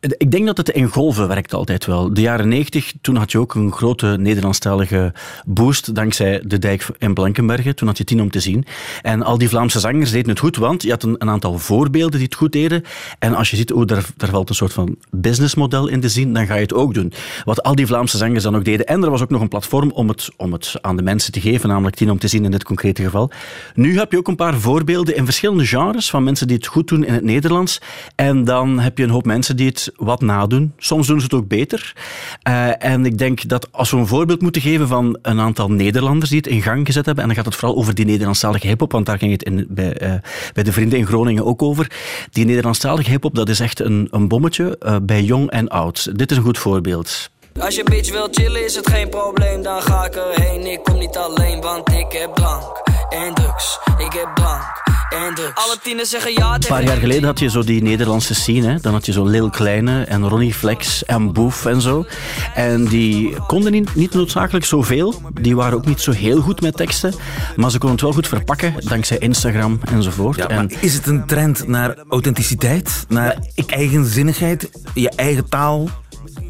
Ik 0.03 0.31
denk 0.31 0.45
dat 0.45 0.57
het 0.57 0.69
in 0.69 0.87
golven 0.87 1.27
werkt 1.27 1.53
altijd 1.53 1.85
wel. 1.85 2.13
De 2.13 2.21
jaren 2.21 2.47
90, 2.47 2.93
toen 3.01 3.15
had 3.15 3.31
je 3.31 3.39
ook 3.39 3.55
een 3.55 3.71
grote 3.71 4.15
Nederlandstalige 4.19 5.13
boost 5.45 5.95
dankzij 5.95 6.41
de 6.45 6.59
dijk 6.59 6.87
in 6.97 7.13
Blankenbergen. 7.13 7.75
Toen 7.75 7.87
had 7.87 7.97
je 7.97 8.03
tien 8.03 8.21
om 8.21 8.31
te 8.31 8.39
zien. 8.39 8.65
En 9.01 9.23
al 9.23 9.37
die 9.37 9.49
Vlaamse 9.49 9.79
zangers 9.79 10.11
deden 10.11 10.29
het 10.29 10.39
goed, 10.39 10.55
want 10.55 10.83
je 10.83 10.89
had 10.89 11.03
een, 11.03 11.29
aantal 11.29 11.59
voorbeelden 11.59 12.19
die 12.19 12.27
het 12.27 12.35
goed 12.35 12.51
deden. 12.51 12.83
En 13.19 13.35
als 13.35 13.49
je 13.49 13.55
ziet, 13.55 13.73
oh, 13.73 13.85
daar, 13.85 14.05
daar 14.17 14.29
valt 14.29 14.49
een 14.49 14.55
soort 14.55 14.73
van 14.73 14.95
businessmodel 15.09 15.87
in 15.87 16.01
te 16.01 16.09
zien, 16.09 16.33
dan 16.33 16.45
ga 16.45 16.55
je 16.55 16.61
het 16.61 16.73
ook 16.73 16.93
doen. 16.93 17.13
Wat 17.43 17.63
al 17.63 17.75
die 17.75 17.87
Vlaamse 17.87 18.17
zangers 18.17 18.43
dan 18.43 18.55
ook 18.55 18.65
deden. 18.65 18.85
En 18.85 19.03
er 19.03 19.09
was 19.09 19.21
ook 19.21 19.29
nog 19.29 19.41
een 19.41 19.47
platform 19.47 19.91
om 19.91 20.07
het, 20.07 20.29
om 20.37 20.53
het 20.53 20.75
aan 20.81 20.95
de 20.95 21.03
mensen 21.03 21.31
te 21.31 21.41
geven, 21.41 21.69
namelijk 21.69 21.95
tien 21.95 22.11
om 22.11 22.19
te 22.19 22.27
zien 22.27 22.45
in 22.45 22.51
dit 22.51 22.63
concrete 22.63 23.03
geval. 23.03 23.31
Nu 23.73 23.97
heb 23.97 24.11
je 24.11 24.17
ook 24.17 24.27
een 24.27 24.35
paar 24.35 24.55
voorbeelden 24.55 25.15
in 25.15 25.25
verschillende 25.25 25.65
genres 25.65 26.09
van 26.09 26.23
mensen 26.23 26.47
die 26.47 26.55
het 26.55 26.65
goed 26.65 26.87
doen 26.87 27.05
in 27.05 27.13
het 27.13 27.23
Nederlands. 27.23 27.81
En 28.15 28.43
dan 28.43 28.79
heb 28.79 28.97
je 28.97 29.03
een 29.03 29.09
hoop 29.09 29.25
mensen 29.25 29.55
die 29.55 29.67
het 29.67 29.91
wat 29.95 30.21
nadoen. 30.21 30.73
Soms 30.77 31.07
doen 31.07 31.19
ze 31.19 31.23
het 31.23 31.33
ook 31.33 31.47
beter. 31.47 31.93
Uh, 32.47 32.83
en 32.83 33.05
ik 33.05 33.17
denk 33.17 33.47
dat 33.47 33.71
als 33.71 33.91
we 33.91 33.97
een 33.97 34.07
voorbeeld 34.07 34.41
moeten 34.41 34.61
geven 34.61 34.87
van 34.87 35.17
een 35.21 35.39
aantal 35.39 35.71
Nederlanders 35.71 36.29
die 36.29 36.39
het 36.39 36.47
in 36.47 36.61
gang 36.61 36.85
gezet 36.85 37.05
hebben, 37.05 37.23
en 37.23 37.29
dan 37.29 37.37
gaat 37.37 37.51
het 37.51 37.55
vooral 37.55 37.77
over 37.77 37.95
die 37.95 38.05
Nederlandstalige 38.05 38.67
hip-hop, 38.67 38.91
want 38.91 39.05
daar 39.05 39.17
ging 39.17 39.31
het 39.31 39.43
in, 39.43 39.65
bij, 39.69 40.01
uh, 40.01 40.13
bij 40.53 40.63
de 40.63 40.71
vrienden 40.71 40.99
in 40.99 41.05
Groningen 41.05 41.45
ook 41.45 41.61
over. 41.61 41.91
Die 42.31 42.45
Nederlandstalige 42.45 43.09
hip-hop, 43.09 43.35
dat 43.35 43.49
is 43.49 43.59
echt 43.59 43.79
een, 43.79 44.07
een 44.11 44.27
bommetje 44.27 44.79
uh, 44.85 44.95
bij 45.01 45.21
jong 45.21 45.49
en 45.49 45.69
oud. 45.69 46.17
Dit 46.17 46.31
is 46.31 46.37
een 46.37 46.43
goed 46.43 46.57
voorbeeld. 46.57 47.31
Als 47.59 47.75
je 47.75 47.83
bitch 47.83 48.11
wil 48.11 48.27
chillen 48.31 48.65
is 48.65 48.75
het 48.75 48.89
geen 48.89 49.09
probleem, 49.09 49.61
dan 49.61 49.81
ga 49.81 50.05
ik 50.05 50.15
erheen. 50.15 50.65
Ik 50.65 50.83
kom 50.83 50.97
niet 50.97 51.17
alleen, 51.17 51.61
want 51.61 51.89
ik 51.89 52.11
heb 52.11 52.35
drank 52.35 52.81
en 53.09 53.33
drugs. 53.33 53.79
Ik 53.97 54.13
heb 54.13 54.29
drugs. 54.35 55.02
Alle 55.53 55.77
tienen 55.83 56.05
zeggen 56.05 56.33
ja 56.33 56.53
Een 56.53 56.59
paar 56.67 56.83
jaar 56.83 56.97
geleden 56.97 57.23
had 57.23 57.39
je 57.39 57.49
zo 57.49 57.63
die 57.63 57.81
Nederlandse 57.81 58.35
scene. 58.35 58.67
Hè? 58.67 58.79
Dan 58.79 58.93
had 58.93 59.05
je 59.05 59.11
zo 59.11 59.25
Lil 59.25 59.49
Kleine 59.49 60.03
en 60.03 60.27
Ronnie 60.27 60.53
Flex 60.53 61.05
en 61.05 61.33
Boef 61.33 61.65
en 61.65 61.81
zo. 61.81 62.05
En 62.53 62.85
die 62.85 63.35
konden 63.47 63.71
niet, 63.71 63.95
niet 63.95 64.13
noodzakelijk 64.13 64.65
zoveel. 64.65 65.21
Die 65.41 65.55
waren 65.55 65.77
ook 65.77 65.85
niet 65.85 66.01
zo 66.01 66.11
heel 66.11 66.41
goed 66.41 66.61
met 66.61 66.77
teksten. 66.77 67.13
Maar 67.55 67.71
ze 67.71 67.77
konden 67.77 67.91
het 67.91 68.01
wel 68.01 68.13
goed 68.13 68.27
verpakken, 68.27 68.73
dankzij 68.77 69.17
Instagram 69.17 69.79
enzovoort. 69.91 70.35
Ja, 70.35 70.47
en 70.47 70.71
is 70.79 70.93
het 70.93 71.07
een 71.07 71.25
trend 71.25 71.67
naar 71.67 71.95
authenticiteit? 72.09 73.05
Naar 73.07 73.37
eigenzinnigheid? 73.65 74.69
Je 74.93 75.09
eigen 75.09 75.49
taal? 75.49 75.89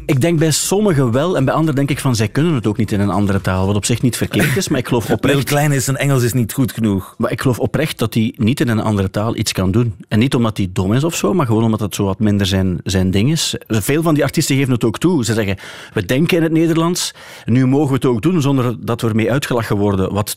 Ik 0.06 0.20
denk 0.20 0.38
bij 0.38 0.50
sommigen 0.50 1.12
wel 1.12 1.36
en 1.36 1.44
bij 1.44 1.54
anderen 1.54 1.74
denk 1.74 1.90
ik 1.90 1.98
van 1.98 2.16
zij 2.16 2.28
kunnen 2.28 2.54
het 2.54 2.66
ook 2.66 2.76
niet 2.76 2.92
in 2.92 3.00
een 3.00 3.10
andere 3.10 3.40
taal, 3.40 3.66
wat 3.66 3.76
op 3.76 3.84
zich 3.84 4.02
niet 4.02 4.16
verkeerd 4.16 4.56
is, 4.56 4.68
maar 4.68 4.78
ik 4.78 4.88
geloof 4.88 5.10
oprecht... 5.10 5.34
Heel 5.34 5.44
klein 5.44 5.72
is 5.72 5.88
en 5.88 5.96
Engels 5.96 6.22
is 6.22 6.32
niet 6.32 6.52
goed 6.52 6.72
genoeg. 6.72 7.14
Maar 7.18 7.30
ik 7.30 7.40
geloof 7.40 7.58
oprecht 7.58 7.98
dat 7.98 8.14
hij 8.14 8.34
niet 8.36 8.60
in 8.60 8.68
een 8.68 8.80
andere 8.80 9.10
taal 9.10 9.36
iets 9.36 9.52
kan 9.52 9.70
doen. 9.70 9.94
En 10.08 10.18
niet 10.18 10.34
omdat 10.34 10.56
hij 10.56 10.68
dom 10.72 10.92
is 10.92 11.04
of 11.04 11.14
zo, 11.14 11.34
maar 11.34 11.46
gewoon 11.46 11.64
omdat 11.64 11.80
het 11.80 11.94
zo 11.94 12.04
wat 12.04 12.18
minder 12.18 12.46
zijn, 12.46 12.78
zijn 12.84 13.10
ding 13.10 13.30
is. 13.30 13.54
Veel 13.66 14.02
van 14.02 14.14
die 14.14 14.22
artiesten 14.22 14.56
geven 14.56 14.72
het 14.72 14.84
ook 14.84 14.98
toe. 14.98 15.24
Ze 15.24 15.34
zeggen, 15.34 15.56
we 15.92 16.04
denken 16.04 16.36
in 16.36 16.42
het 16.42 16.52
Nederlands, 16.52 17.14
nu 17.44 17.66
mogen 17.66 17.88
we 17.88 17.94
het 17.94 18.04
ook 18.04 18.22
doen 18.22 18.40
zonder 18.40 18.84
dat 18.84 19.00
we 19.00 19.08
ermee 19.08 19.32
uitgelachen 19.32 19.76
worden, 19.76 20.12
wat 20.12 20.36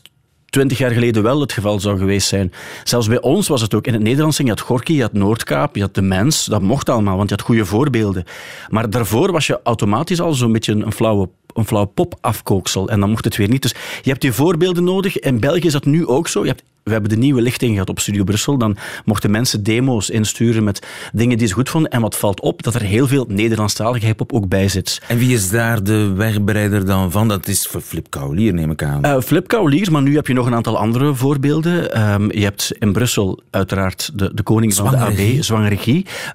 twintig 0.50 0.78
jaar 0.78 0.90
geleden 0.90 1.22
wel 1.22 1.40
het 1.40 1.52
geval 1.52 1.80
zou 1.80 1.98
geweest 1.98 2.28
zijn. 2.28 2.52
Zelfs 2.84 3.08
bij 3.08 3.20
ons 3.20 3.48
was 3.48 3.60
het 3.60 3.74
ook 3.74 3.86
in 3.86 3.92
het 3.92 4.02
Nederlands. 4.02 4.36
Je 4.36 4.48
had 4.48 4.60
Gorky, 4.60 4.92
je 4.92 5.02
had 5.02 5.12
Noordkaap, 5.12 5.74
je 5.76 5.80
had 5.80 5.94
De 5.94 6.02
Mens. 6.02 6.44
Dat 6.44 6.62
mocht 6.62 6.88
allemaal, 6.88 7.16
want 7.16 7.28
je 7.28 7.34
had 7.34 7.44
goede 7.44 7.64
voorbeelden. 7.64 8.24
Maar 8.68 8.90
daarvoor 8.90 9.32
was 9.32 9.46
je 9.46 9.60
automatisch 9.62 10.20
al 10.20 10.34
zo'n 10.34 10.52
beetje 10.52 10.72
een 10.72 10.92
flauwe 10.92 11.28
een 11.58 11.66
flauw 11.66 11.84
pop-afkooksel. 11.84 12.88
En 12.88 13.00
dan 13.00 13.10
mocht 13.10 13.24
het 13.24 13.36
weer 13.36 13.48
niet. 13.48 13.62
Dus 13.62 13.74
je 14.02 14.10
hebt 14.10 14.20
die 14.20 14.32
voorbeelden 14.32 14.84
nodig. 14.84 15.18
In 15.18 15.40
België 15.40 15.66
is 15.66 15.72
dat 15.72 15.84
nu 15.84 16.06
ook 16.06 16.28
zo. 16.28 16.42
Je 16.42 16.48
hebt 16.48 16.62
we 16.88 16.92
hebben 16.92 17.10
de 17.10 17.24
nieuwe 17.24 17.42
lichting 17.42 17.72
gehad 17.72 17.88
op 17.88 18.00
Studio 18.00 18.24
Brussel. 18.24 18.58
Dan 18.58 18.76
mochten 19.04 19.30
mensen 19.30 19.62
demo's 19.62 20.10
insturen 20.10 20.64
met 20.64 20.86
dingen 21.12 21.38
die 21.38 21.46
ze 21.46 21.54
goed 21.54 21.68
vonden. 21.68 21.90
En 21.90 22.00
wat 22.00 22.16
valt 22.16 22.40
op? 22.40 22.62
Dat 22.62 22.74
er 22.74 22.82
heel 22.82 23.06
veel 23.06 23.26
Nederlandstalige 23.28 24.06
hip-hop 24.06 24.32
ook 24.32 24.48
bij 24.48 24.68
zit. 24.68 25.00
En 25.08 25.18
wie 25.18 25.34
is 25.34 25.50
daar 25.50 25.82
de 25.82 26.12
wegbereider 26.12 26.86
dan 26.86 27.10
van? 27.10 27.28
Dat 27.28 27.48
is 27.48 27.68
Flip 27.82 28.06
Kaulier, 28.10 28.54
neem 28.54 28.70
ik 28.70 28.82
aan. 28.82 29.06
Uh, 29.06 29.20
Flip 29.20 29.48
Kaulier, 29.48 29.92
maar 29.92 30.02
nu 30.02 30.14
heb 30.14 30.26
je 30.26 30.32
nog 30.32 30.46
een 30.46 30.54
aantal 30.54 30.78
andere 30.78 31.14
voorbeelden. 31.14 32.02
Um, 32.12 32.32
je 32.32 32.42
hebt 32.42 32.72
in 32.78 32.92
Brussel 32.92 33.42
uiteraard 33.50 34.10
de, 34.14 34.34
de 34.34 34.42
koning 34.42 34.74
van 34.74 34.90
de 34.90 34.96
AB. 34.96 35.18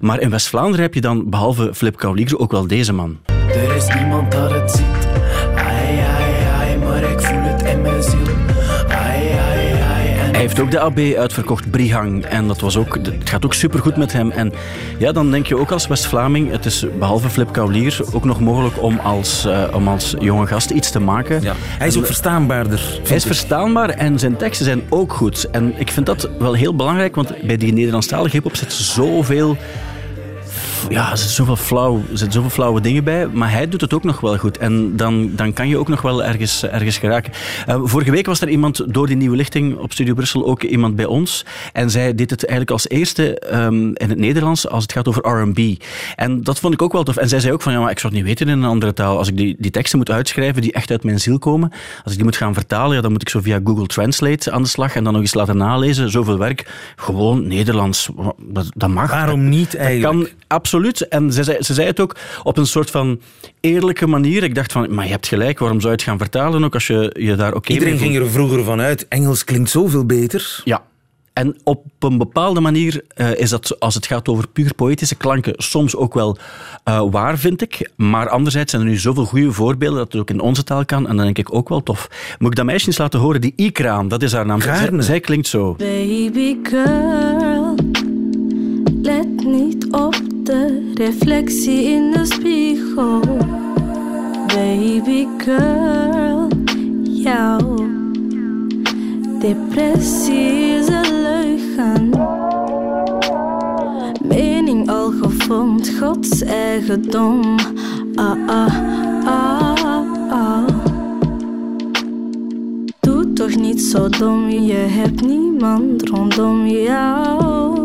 Maar 0.00 0.20
in 0.20 0.30
West-Vlaanderen 0.30 0.82
heb 0.82 0.94
je 0.94 1.00
dan, 1.00 1.30
behalve 1.30 1.74
Flip 1.74 1.96
Kaulier, 1.96 2.38
ook 2.38 2.52
wel 2.52 2.66
deze 2.66 2.92
man. 2.92 3.18
Er 3.48 3.76
is 3.76 3.94
niemand 3.94 4.32
dat 4.32 4.50
het 4.50 4.70
ziet. 4.70 5.03
Heeft 10.44 10.60
ook 10.60 10.70
de 10.70 10.80
AB 10.80 10.98
uitverkocht, 11.16 11.70
Brihang. 11.70 12.24
En 12.24 12.46
dat 12.46 12.60
was 12.60 12.76
ook, 12.76 12.94
het 12.94 13.30
gaat 13.30 13.44
ook 13.44 13.54
supergoed 13.54 13.96
met 13.96 14.12
hem. 14.12 14.30
En 14.30 14.52
ja, 14.98 15.12
dan 15.12 15.30
denk 15.30 15.46
je 15.46 15.58
ook 15.58 15.70
als 15.70 15.86
West-Vlaming, 15.86 16.50
het 16.50 16.64
is 16.64 16.86
behalve 16.98 17.30
Flip 17.30 17.52
Kaulier 17.52 18.00
ook 18.12 18.24
nog 18.24 18.40
mogelijk 18.40 18.82
om 18.82 18.98
als, 18.98 19.46
uh, 19.46 19.64
om 19.74 19.88
als 19.88 20.14
jonge 20.18 20.46
gast 20.46 20.70
iets 20.70 20.90
te 20.90 21.00
maken. 21.00 21.42
Ja. 21.42 21.54
Hij 21.58 21.86
is 21.86 21.96
ook 21.98 22.06
verstaanbaarder. 22.06 23.00
Hij 23.06 23.16
is 23.16 23.24
verstaanbaar 23.24 23.88
en 23.88 24.18
zijn 24.18 24.36
teksten 24.36 24.66
zijn 24.66 24.82
ook 24.88 25.12
goed. 25.12 25.50
En 25.50 25.74
ik 25.76 25.90
vind 25.90 26.06
dat 26.06 26.30
wel 26.38 26.54
heel 26.54 26.74
belangrijk, 26.74 27.14
want 27.14 27.46
bij 27.46 27.56
die 27.56 27.72
Nederlandstalige 27.72 28.36
hip-hop 28.36 28.56
zit 28.56 28.72
zoveel 28.72 29.56
ja, 30.88 31.10
er 31.10 31.16
zitten 31.16 31.36
zoveel, 31.36 31.56
flauw, 31.56 31.96
er 31.96 32.18
zitten 32.18 32.32
zoveel 32.32 32.50
flauwe 32.50 32.80
dingen 32.80 33.04
bij, 33.04 33.26
maar 33.26 33.50
hij 33.50 33.68
doet 33.68 33.80
het 33.80 33.94
ook 33.94 34.04
nog 34.04 34.20
wel 34.20 34.38
goed. 34.38 34.58
En 34.58 34.96
dan, 34.96 35.30
dan 35.34 35.52
kan 35.52 35.68
je 35.68 35.78
ook 35.78 35.88
nog 35.88 36.02
wel 36.02 36.24
ergens, 36.24 36.64
ergens 36.64 36.98
geraken. 36.98 37.32
Uh, 37.68 37.80
vorige 37.84 38.10
week 38.10 38.26
was 38.26 38.40
er 38.40 38.48
iemand 38.48 38.94
door 38.94 39.06
die 39.06 39.16
nieuwe 39.16 39.36
lichting 39.36 39.76
op 39.76 39.92
Studio 39.92 40.14
Brussel, 40.14 40.46
ook 40.46 40.62
iemand 40.62 40.96
bij 40.96 41.04
ons. 41.04 41.44
En 41.72 41.90
zij 41.90 42.14
deed 42.14 42.30
het 42.30 42.46
eigenlijk 42.46 42.70
als 42.70 42.88
eerste 42.88 43.42
um, 43.54 43.96
in 43.96 44.08
het 44.08 44.18
Nederlands 44.18 44.68
als 44.68 44.82
het 44.82 44.92
gaat 44.92 45.08
over 45.08 45.28
R&B. 45.28 45.82
En 46.14 46.42
dat 46.42 46.58
vond 46.58 46.74
ik 46.74 46.82
ook 46.82 46.92
wel 46.92 47.02
tof. 47.02 47.16
En 47.16 47.28
zij 47.28 47.40
zei 47.40 47.52
ook 47.52 47.62
van, 47.62 47.72
ja, 47.72 47.80
maar 47.80 47.90
ik 47.90 47.98
zou 47.98 48.14
het 48.14 48.22
niet 48.22 48.38
weten 48.38 48.54
in 48.54 48.62
een 48.62 48.68
andere 48.68 48.92
taal. 48.92 49.18
Als 49.18 49.28
ik 49.28 49.36
die, 49.36 49.56
die 49.58 49.70
teksten 49.70 49.98
moet 49.98 50.10
uitschrijven 50.10 50.62
die 50.62 50.72
echt 50.72 50.90
uit 50.90 51.04
mijn 51.04 51.20
ziel 51.20 51.38
komen, 51.38 51.70
als 52.02 52.12
ik 52.12 52.14
die 52.14 52.24
moet 52.24 52.36
gaan 52.36 52.54
vertalen, 52.54 52.96
ja, 52.96 53.02
dan 53.02 53.12
moet 53.12 53.22
ik 53.22 53.28
zo 53.28 53.40
via 53.40 53.60
Google 53.64 53.86
Translate 53.86 54.50
aan 54.50 54.62
de 54.62 54.68
slag 54.68 54.94
en 54.96 55.04
dan 55.04 55.12
nog 55.12 55.22
eens 55.22 55.34
laten 55.34 55.56
nalezen. 55.56 56.10
Zoveel 56.10 56.38
werk. 56.38 56.66
Gewoon 56.96 57.46
Nederlands. 57.46 58.08
Dat, 58.38 58.66
dat 58.74 58.90
mag. 58.90 59.10
Waarom 59.10 59.48
niet 59.48 59.76
eigenlijk? 59.76 60.12
Dat 60.12 60.28
kan 60.28 60.38
absoluut. 60.46 60.73
En 61.08 61.32
ze 61.32 61.42
zei, 61.42 61.62
ze 61.62 61.74
zei 61.74 61.86
het 61.86 62.00
ook 62.00 62.16
op 62.42 62.56
een 62.56 62.66
soort 62.66 62.90
van 62.90 63.20
eerlijke 63.60 64.06
manier. 64.06 64.42
Ik 64.42 64.54
dacht 64.54 64.72
van, 64.72 64.94
maar 64.94 65.04
je 65.04 65.10
hebt 65.10 65.26
gelijk, 65.26 65.58
waarom 65.58 65.80
zou 65.80 65.92
je 65.92 65.98
het 65.98 66.08
gaan 66.08 66.18
vertalen 66.18 66.64
ook 66.64 66.74
als 66.74 66.86
je 66.86 67.16
je 67.18 67.34
daar 67.34 67.48
oké 67.48 67.56
okay 67.56 67.76
Iedereen 67.76 67.98
ging 67.98 68.16
er 68.16 68.30
vroeger 68.30 68.64
van 68.64 68.80
uit, 68.80 69.08
Engels 69.08 69.44
klinkt 69.44 69.70
zoveel 69.70 70.06
beter. 70.06 70.60
Ja, 70.64 70.82
en 71.34 71.56
op 71.64 71.84
een 71.98 72.18
bepaalde 72.18 72.60
manier 72.60 73.04
uh, 73.16 73.34
is 73.34 73.50
dat, 73.50 73.80
als 73.80 73.94
het 73.94 74.06
gaat 74.06 74.28
over 74.28 74.48
puur 74.48 74.74
poëtische 74.74 75.14
klanken, 75.14 75.54
soms 75.56 75.96
ook 75.96 76.14
wel 76.14 76.36
uh, 76.88 77.02
waar, 77.10 77.38
vind 77.38 77.62
ik. 77.62 77.90
Maar 77.96 78.28
anderzijds 78.28 78.70
zijn 78.70 78.82
er 78.82 78.88
nu 78.88 78.96
zoveel 78.96 79.24
goede 79.24 79.52
voorbeelden 79.52 79.98
dat 79.98 80.12
het 80.12 80.20
ook 80.20 80.30
in 80.30 80.40
onze 80.40 80.64
taal 80.64 80.84
kan. 80.84 81.08
En 81.08 81.16
dan 81.16 81.24
denk 81.24 81.38
ik 81.38 81.54
ook 81.54 81.68
wel 81.68 81.82
tof. 81.82 82.08
Moet 82.38 82.50
ik 82.50 82.56
dat 82.56 82.64
meisje 82.64 82.86
eens 82.86 82.98
laten 82.98 83.20
horen? 83.20 83.40
Die 83.40 83.52
Ikraan, 83.56 84.08
dat 84.08 84.22
is 84.22 84.32
haar 84.32 84.46
naam. 84.46 84.60
Zij, 84.60 84.90
zij 84.98 85.20
klinkt 85.20 85.46
zo. 85.46 85.74
Baby 85.74 86.56
girl, 86.62 87.53
niet 89.46 89.92
op 89.92 90.22
de 90.42 90.90
reflectie 90.94 91.82
in 91.82 92.10
de 92.10 92.24
spiegel. 92.24 93.20
Baby 94.46 95.26
girl, 95.38 96.48
jou. 97.02 97.62
Depressie 99.38 100.76
is 100.78 100.88
een 100.88 101.22
leugen. 101.22 102.10
Mening 104.22 104.90
al 104.90 105.10
gevormd, 105.10 105.92
Gods 106.00 106.42
eigendom. 106.42 107.56
Ah, 108.14 108.36
ah, 108.46 108.76
ah, 109.24 110.06
ah. 110.30 110.66
Doe 113.00 113.32
toch 113.32 113.56
niet 113.56 113.82
zo 113.82 114.08
dom, 114.08 114.48
je 114.48 114.86
hebt 114.88 115.26
niemand 115.26 116.08
rondom 116.08 116.66
jou. 116.66 117.83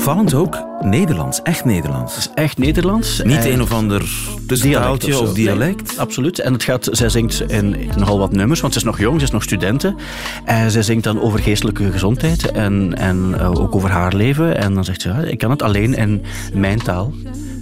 Opvallend 0.00 0.34
ook 0.34 0.64
Nederlands, 0.80 1.42
echt 1.42 1.64
Nederlands. 1.64 2.14
Het 2.14 2.24
is 2.24 2.30
echt 2.34 2.58
Nederlands. 2.58 3.22
Niet 3.22 3.44
een 3.44 3.62
of 3.62 3.72
ander 3.72 4.02
tussentaaltje 4.46 5.20
of, 5.20 5.28
of, 5.28 5.34
dialect. 5.34 5.90
Nee, 5.90 6.00
absoluut. 6.00 6.38
En 6.38 6.52
het 6.52 6.62
gaat, 6.62 6.88
zij 6.90 7.08
zingt 7.08 7.50
in 7.50 7.90
nogal 7.96 8.18
wat 8.18 8.32
nummers, 8.32 8.60
want 8.60 8.72
ze 8.72 8.78
is 8.78 8.84
nog 8.84 8.98
jong, 8.98 9.18
ze 9.18 9.24
is 9.24 9.30
nog 9.30 9.42
studenten. 9.42 9.96
En 10.44 10.70
zij 10.70 10.82
zingt 10.82 11.04
dan 11.04 11.20
over 11.20 11.38
geestelijke 11.38 11.90
gezondheid 11.90 12.50
en, 12.50 12.94
en 12.94 13.34
uh, 13.38 13.50
ook 13.50 13.74
over 13.74 13.90
haar 13.90 14.14
leven. 14.14 14.56
En 14.56 14.74
dan 14.74 14.84
zegt 14.84 15.00
ze, 15.00 15.08
ja, 15.08 15.18
ik 15.18 15.38
kan 15.38 15.50
het 15.50 15.62
alleen 15.62 15.94
in 15.94 16.22
mijn 16.54 16.82
taal. 16.82 17.12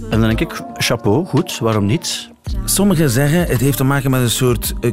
En 0.09 0.19
dan 0.19 0.21
denk 0.21 0.39
ik, 0.39 0.61
chapeau, 0.77 1.25
goed, 1.25 1.59
waarom 1.59 1.85
niet? 1.85 2.29
Sommigen 2.65 3.09
zeggen, 3.09 3.45
het 3.45 3.59
heeft 3.59 3.77
te 3.77 3.83
maken 3.83 4.11
met 4.11 4.21
een 4.21 4.29
soort 4.29 4.73
uh, 4.81 4.91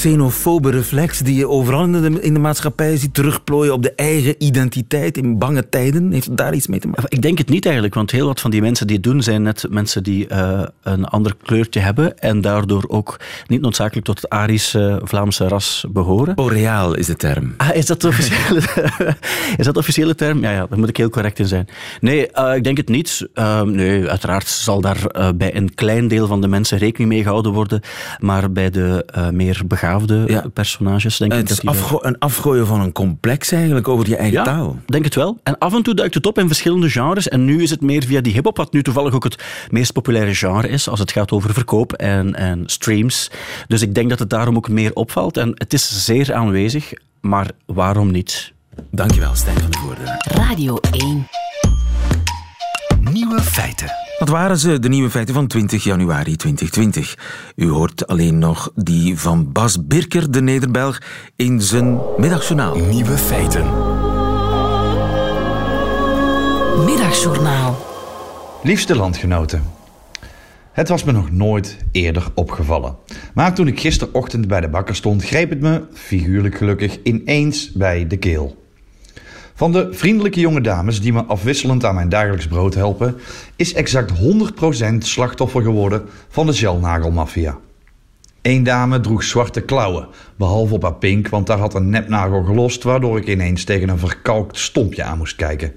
xenofobe 0.00 0.70
reflex 0.70 1.18
die 1.18 1.34
je 1.34 1.48
overal 1.48 1.84
in 1.84 1.92
de, 1.92 2.20
in 2.20 2.34
de 2.34 2.40
maatschappij 2.40 2.96
ziet 2.96 3.14
terugplooien 3.14 3.72
op 3.72 3.82
de 3.82 3.92
eigen 3.94 4.34
identiteit 4.38 5.16
in 5.16 5.38
bange 5.38 5.68
tijden? 5.68 6.12
Heeft 6.12 6.26
het 6.26 6.36
daar 6.36 6.54
iets 6.54 6.66
mee 6.66 6.80
te 6.80 6.86
maken? 6.86 7.04
Ik 7.08 7.22
denk 7.22 7.38
het 7.38 7.48
niet 7.48 7.64
eigenlijk, 7.64 7.94
want 7.94 8.10
heel 8.10 8.26
wat 8.26 8.40
van 8.40 8.50
die 8.50 8.60
mensen 8.60 8.86
die 8.86 8.96
het 8.96 9.04
doen 9.04 9.22
zijn 9.22 9.42
net 9.42 9.66
mensen 9.70 10.02
die 10.02 10.28
uh, 10.28 10.62
een 10.82 11.04
ander 11.04 11.36
kleurtje 11.42 11.80
hebben 11.80 12.18
en 12.18 12.40
daardoor 12.40 12.84
ook 12.88 13.20
niet 13.46 13.60
noodzakelijk 13.60 14.06
tot 14.06 14.20
het 14.20 14.30
Arische 14.30 15.00
Vlaamse 15.04 15.48
ras 15.48 15.84
behoren. 15.88 16.34
Boreaal 16.34 16.94
is 16.94 17.06
de 17.06 17.16
term. 17.16 17.54
Ah, 17.56 17.74
is 17.74 17.86
dat 17.86 18.00
de 18.00 18.08
officiële, 18.08 18.60
is 19.58 19.64
dat 19.64 19.74
de 19.74 19.80
officiële 19.80 20.14
term? 20.14 20.42
Ja, 20.42 20.50
ja, 20.50 20.66
daar 20.66 20.78
moet 20.78 20.88
ik 20.88 20.96
heel 20.96 21.10
correct 21.10 21.38
in 21.38 21.46
zijn. 21.46 21.68
Nee, 22.00 22.28
uh, 22.34 22.54
ik 22.54 22.64
denk 22.64 22.76
het 22.76 22.88
niet. 22.88 23.28
Uh, 23.34 23.62
nee, 23.62 24.08
uiteraard 24.08 24.48
zal 24.48 24.80
daar 24.80 25.32
bij 25.36 25.56
een 25.56 25.74
klein 25.74 26.08
deel 26.08 26.26
van 26.26 26.40
de 26.40 26.48
mensen 26.48 26.78
rekening 26.78 27.10
mee 27.10 27.22
gehouden 27.22 27.52
worden, 27.52 27.80
maar 28.18 28.52
bij 28.52 28.70
de 28.70 29.04
meer 29.32 29.62
begaafde 29.66 29.88
ja. 30.26 30.44
personages 30.52 31.16
denk 31.16 31.32
het 31.32 31.40
ik 31.40 31.48
dat 31.48 31.58
is 31.58 31.64
afgo 31.64 31.98
een 32.02 32.18
afgooien 32.18 32.66
van 32.66 32.80
een 32.80 32.92
complex 32.92 33.52
eigenlijk 33.52 33.88
over 33.88 34.08
je 34.08 34.16
eigen 34.16 34.38
ja, 34.38 34.44
taal. 34.44 34.78
denk 34.86 35.04
het 35.04 35.14
wel. 35.14 35.38
En 35.42 35.58
af 35.58 35.74
en 35.74 35.82
toe 35.82 35.94
duikt 35.94 36.14
het 36.14 36.26
op 36.26 36.38
in 36.38 36.46
verschillende 36.46 36.90
genres 36.90 37.28
en 37.28 37.44
nu 37.44 37.62
is 37.62 37.70
het 37.70 37.80
meer 37.80 38.04
via 38.04 38.20
die 38.20 38.32
hip-hop, 38.32 38.56
wat 38.56 38.72
nu 38.72 38.82
toevallig 38.82 39.14
ook 39.14 39.24
het 39.24 39.42
meest 39.70 39.92
populaire 39.92 40.34
genre 40.34 40.68
is 40.68 40.88
als 40.88 40.98
het 40.98 41.12
gaat 41.12 41.32
over 41.32 41.54
verkoop 41.54 41.92
en, 41.92 42.34
en 42.34 42.62
streams. 42.66 43.30
Dus 43.66 43.82
ik 43.82 43.94
denk 43.94 44.10
dat 44.10 44.18
het 44.18 44.30
daarom 44.30 44.56
ook 44.56 44.68
meer 44.68 44.94
opvalt 44.94 45.36
en 45.36 45.52
het 45.54 45.72
is 45.72 46.04
zeer 46.04 46.34
aanwezig, 46.34 46.92
maar 47.20 47.50
waarom 47.66 48.10
niet? 48.10 48.52
Dankjewel, 48.90 49.34
Stijn 49.34 49.58
van 49.58 49.70
de 49.70 49.78
Voorde. 49.78 50.02
Radio 50.18 50.76
1. 50.76 51.28
Nieuwe 53.12 53.40
feiten. 53.40 53.99
Wat 54.20 54.28
waren 54.28 54.58
ze, 54.58 54.78
de 54.78 54.88
nieuwe 54.88 55.10
feiten 55.10 55.34
van 55.34 55.46
20 55.46 55.84
januari 55.84 56.36
2020? 56.36 57.16
U 57.56 57.68
hoort 57.68 58.06
alleen 58.06 58.38
nog 58.38 58.72
die 58.74 59.18
van 59.18 59.52
Bas 59.52 59.86
Birker, 59.86 60.30
de 60.30 60.42
Nederbelg, 60.42 60.98
in 61.36 61.60
zijn 61.60 62.00
middagjournaal. 62.16 62.76
Nieuwe 62.76 63.18
feiten. 63.18 63.64
Middagjournaal. 66.84 67.86
Liefste 68.62 68.96
landgenoten. 68.96 69.62
Het 70.72 70.88
was 70.88 71.04
me 71.04 71.12
nog 71.12 71.30
nooit 71.30 71.76
eerder 71.92 72.26
opgevallen. 72.34 72.96
Maar 73.34 73.54
toen 73.54 73.66
ik 73.66 73.80
gisterochtend 73.80 74.48
bij 74.48 74.60
de 74.60 74.68
bakker 74.68 74.94
stond, 74.94 75.24
greep 75.24 75.50
het 75.50 75.60
me, 75.60 75.82
figuurlijk 75.92 76.54
gelukkig, 76.56 77.02
ineens 77.02 77.72
bij 77.72 78.06
de 78.06 78.16
keel. 78.16 78.59
Van 79.60 79.72
de 79.72 79.88
vriendelijke 79.90 80.40
jonge 80.40 80.60
dames 80.60 81.00
die 81.00 81.12
me 81.12 81.24
afwisselend 81.24 81.84
aan 81.84 81.94
mijn 81.94 82.08
dagelijks 82.08 82.46
brood 82.46 82.74
helpen, 82.74 83.16
is 83.56 83.74
exact 83.74 84.12
100% 84.92 84.98
slachtoffer 84.98 85.62
geworden 85.62 86.02
van 86.28 86.46
de 86.46 86.52
gelnagelmafia. 86.52 87.58
Eén 88.42 88.62
dame 88.62 89.00
droeg 89.00 89.22
zwarte 89.22 89.60
klauwen, 89.60 90.08
behalve 90.36 90.74
op 90.74 90.82
haar 90.82 90.94
pink, 90.94 91.28
want 91.28 91.46
daar 91.46 91.58
had 91.58 91.74
een 91.74 91.90
nepnagel 91.90 92.42
gelost, 92.42 92.82
waardoor 92.82 93.18
ik 93.18 93.26
ineens 93.26 93.64
tegen 93.64 93.88
een 93.88 93.98
verkalkt 93.98 94.58
stompje 94.58 95.02
aan 95.02 95.18
moest 95.18 95.36
kijken. 95.36 95.72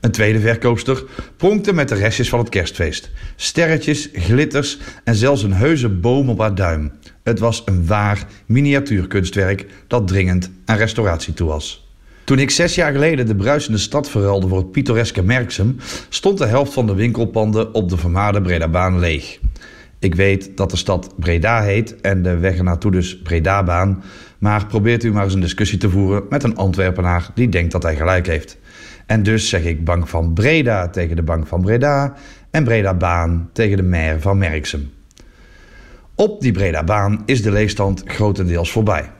Een 0.00 0.10
tweede 0.10 0.40
verkoopster 0.40 1.04
pronkte 1.36 1.72
met 1.72 1.88
de 1.88 1.94
restjes 1.94 2.28
van 2.28 2.38
het 2.38 2.48
kerstfeest. 2.48 3.10
Sterretjes, 3.36 4.08
glitters 4.12 4.78
en 5.04 5.14
zelfs 5.14 5.42
een 5.42 5.54
heuse 5.54 5.88
boom 5.88 6.28
op 6.28 6.38
haar 6.38 6.54
duim. 6.54 6.92
Het 7.22 7.38
was 7.38 7.62
een 7.64 7.86
waar 7.86 8.26
miniatuurkunstwerk 8.46 9.66
dat 9.86 10.08
dringend 10.08 10.50
aan 10.64 10.76
restauratie 10.76 11.34
toe 11.34 11.48
was. 11.48 11.88
Toen 12.30 12.38
ik 12.38 12.50
zes 12.50 12.74
jaar 12.74 12.92
geleden 12.92 13.26
de 13.26 13.36
bruisende 13.36 13.78
stad 13.78 14.10
verruilde 14.10 14.48
voor 14.48 14.58
het 14.58 14.70
pittoreske 14.70 15.22
Merksem, 15.22 15.76
stond 16.08 16.38
de 16.38 16.46
helft 16.46 16.72
van 16.72 16.86
de 16.86 16.94
winkelpanden 16.94 17.74
op 17.74 17.88
de 17.88 17.96
vermaarde 17.96 18.42
Bredabaan 18.42 18.98
leeg. 18.98 19.38
Ik 19.98 20.14
weet 20.14 20.56
dat 20.56 20.70
de 20.70 20.76
stad 20.76 21.14
Breda 21.16 21.62
heet 21.62 22.00
en 22.00 22.22
de 22.22 22.36
weg 22.36 22.56
ernaartoe 22.56 22.90
dus 22.90 23.22
Bredabaan, 23.22 24.02
maar 24.38 24.66
probeert 24.66 25.04
u 25.04 25.12
maar 25.12 25.24
eens 25.24 25.34
een 25.34 25.40
discussie 25.40 25.78
te 25.78 25.90
voeren 25.90 26.22
met 26.28 26.42
een 26.42 26.56
Antwerpenaar 26.56 27.30
die 27.34 27.48
denkt 27.48 27.72
dat 27.72 27.82
hij 27.82 27.96
gelijk 27.96 28.26
heeft. 28.26 28.58
En 29.06 29.22
dus 29.22 29.48
zeg 29.48 29.64
ik 29.64 29.84
Bank 29.84 30.08
van 30.08 30.32
Breda 30.32 30.88
tegen 30.88 31.16
de 31.16 31.22
Bank 31.22 31.46
van 31.46 31.60
Breda 31.60 32.14
en 32.50 32.64
Bredabaan 32.64 33.50
tegen 33.52 33.76
de 33.76 33.82
maire 33.82 34.20
van 34.20 34.38
Merksem. 34.38 34.90
Op 36.14 36.40
die 36.40 36.52
Bredabaan 36.52 37.22
is 37.26 37.42
de 37.42 37.50
leegstand 37.50 38.02
grotendeels 38.06 38.72
voorbij. 38.72 39.10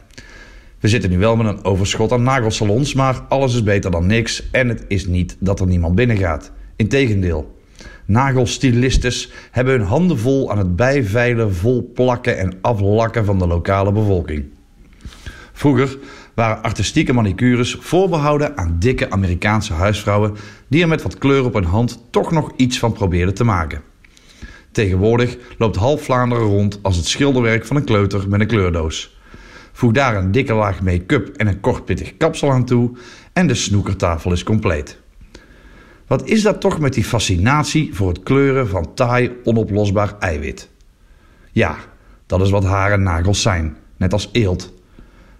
We 0.81 0.89
zitten 0.89 1.11
nu 1.11 1.19
wel 1.19 1.37
met 1.37 1.47
een 1.47 1.65
overschot 1.65 2.13
aan 2.13 2.23
nagelsalons, 2.23 2.95
maar 2.95 3.21
alles 3.29 3.55
is 3.55 3.63
beter 3.63 3.91
dan 3.91 4.07
niks 4.07 4.51
en 4.51 4.69
het 4.69 4.85
is 4.89 5.07
niet 5.07 5.37
dat 5.39 5.61
er 5.61 5.67
niemand 5.67 5.95
binnen 5.95 6.17
gaat. 6.17 6.53
Integendeel. 6.77 7.59
Nagelstylistes 8.07 9.33
hebben 9.51 9.75
hun 9.75 9.87
handen 9.87 10.19
vol 10.19 10.51
aan 10.51 10.59
het 10.59 10.77
bijveilen, 10.77 11.55
volplakken 11.55 12.39
en 12.39 12.59
aflakken 12.61 13.25
van 13.25 13.39
de 13.39 13.47
lokale 13.47 13.93
bevolking. 13.93 14.45
Vroeger 15.53 15.99
waren 16.35 16.63
artistieke 16.63 17.13
manicures 17.13 17.77
voorbehouden 17.81 18.57
aan 18.57 18.77
dikke 18.79 19.11
Amerikaanse 19.11 19.73
huisvrouwen 19.73 20.35
die 20.69 20.83
er 20.83 20.89
met 20.89 21.03
wat 21.03 21.19
kleur 21.19 21.45
op 21.45 21.55
hun 21.55 21.65
hand 21.65 22.05
toch 22.11 22.31
nog 22.31 22.53
iets 22.57 22.79
van 22.79 22.93
probeerden 22.93 23.35
te 23.35 23.45
maken. 23.45 23.83
Tegenwoordig 24.73 25.37
loopt 25.59 25.77
half 25.77 26.03
Vlaanderen 26.03 26.45
rond 26.45 26.79
als 26.83 26.97
het 26.97 27.07
schilderwerk 27.07 27.67
van 27.67 27.77
een 27.77 27.85
kleuter 27.85 28.29
met 28.29 28.41
een 28.41 28.47
kleurdoos. 28.47 29.19
Voeg 29.81 29.93
daar 29.93 30.17
een 30.17 30.33
dikke 30.33 30.55
laag 30.55 30.83
make-up 30.83 31.37
en 31.37 31.47
een 31.47 31.61
kort 31.61 31.85
pittig 31.85 32.17
kapsel 32.17 32.51
aan 32.51 32.65
toe 32.65 32.91
en 33.33 33.47
de 33.47 33.55
snoekertafel 33.55 34.33
is 34.33 34.43
compleet. 34.43 34.99
Wat 36.07 36.29
is 36.29 36.43
dat 36.43 36.61
toch 36.61 36.81
met 36.81 36.95
die 36.95 37.05
fascinatie 37.05 37.95
voor 37.95 38.09
het 38.09 38.23
kleuren 38.23 38.69
van 38.69 38.95
taai 38.95 39.31
onoplosbaar 39.45 40.15
eiwit? 40.19 40.69
Ja, 41.53 41.77
dat 42.27 42.41
is 42.41 42.51
wat 42.51 42.65
haar 42.65 42.93
en 42.93 43.03
nagels 43.03 43.43
zijn, 43.43 43.77
net 43.97 44.13
als 44.13 44.29
eelt. 44.33 44.73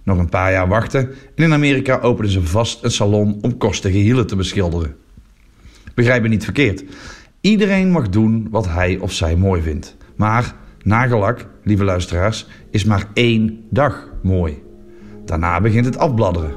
Nog 0.03 0.19
een 0.19 0.29
paar 0.29 0.53
jaar 0.53 0.69
wachten 0.69 1.09
en 1.35 1.45
in 1.45 1.53
Amerika 1.53 1.99
openen 1.99 2.31
ze 2.31 2.43
vast 2.43 2.85
een 2.85 2.91
salon 2.91 3.39
om 3.41 3.57
kostige 3.57 3.99
hielen 3.99 4.27
te 4.27 4.37
beschilderen. 4.37 4.97
Begrijp 5.95 6.23
me 6.23 6.29
niet 6.29 6.45
verkeerd. 6.45 6.85
Iedereen 7.41 7.91
mag 7.91 8.09
doen 8.09 8.49
wat 8.51 8.69
hij 8.69 8.99
of 8.99 9.13
zij 9.13 9.37
mooi 9.37 9.63
vindt. 9.63 9.97
Maar 10.17 10.55
nagellak, 10.83 11.47
lieve 11.65 11.85
luisteraars, 11.85 12.47
is 12.71 12.85
maar 12.85 13.07
één 13.15 13.65
dag 13.71 14.09
mooi. 14.23 14.63
Daarna 15.25 15.61
begint 15.61 15.85
het 15.85 15.99
afbladderen. 15.99 16.55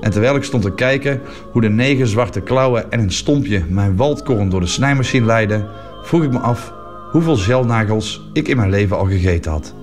En 0.00 0.10
terwijl 0.10 0.36
ik 0.36 0.44
stond 0.44 0.62
te 0.62 0.74
kijken 0.74 1.20
hoe 1.52 1.62
de 1.62 1.68
negen 1.68 2.06
zwarte 2.06 2.40
klauwen 2.40 2.90
en 2.90 3.00
een 3.00 3.12
stompje 3.12 3.64
mijn 3.68 3.96
waldkorn 3.96 4.48
door 4.48 4.60
de 4.60 4.66
snijmachine 4.66 5.26
leidden, 5.26 5.66
vroeg 6.02 6.22
ik 6.22 6.32
me 6.32 6.38
af 6.38 6.72
hoeveel 7.10 7.36
gelnagels 7.36 8.30
ik 8.32 8.48
in 8.48 8.56
mijn 8.56 8.70
leven 8.70 8.96
al 8.96 9.06
gegeten 9.06 9.52
had. 9.52 9.74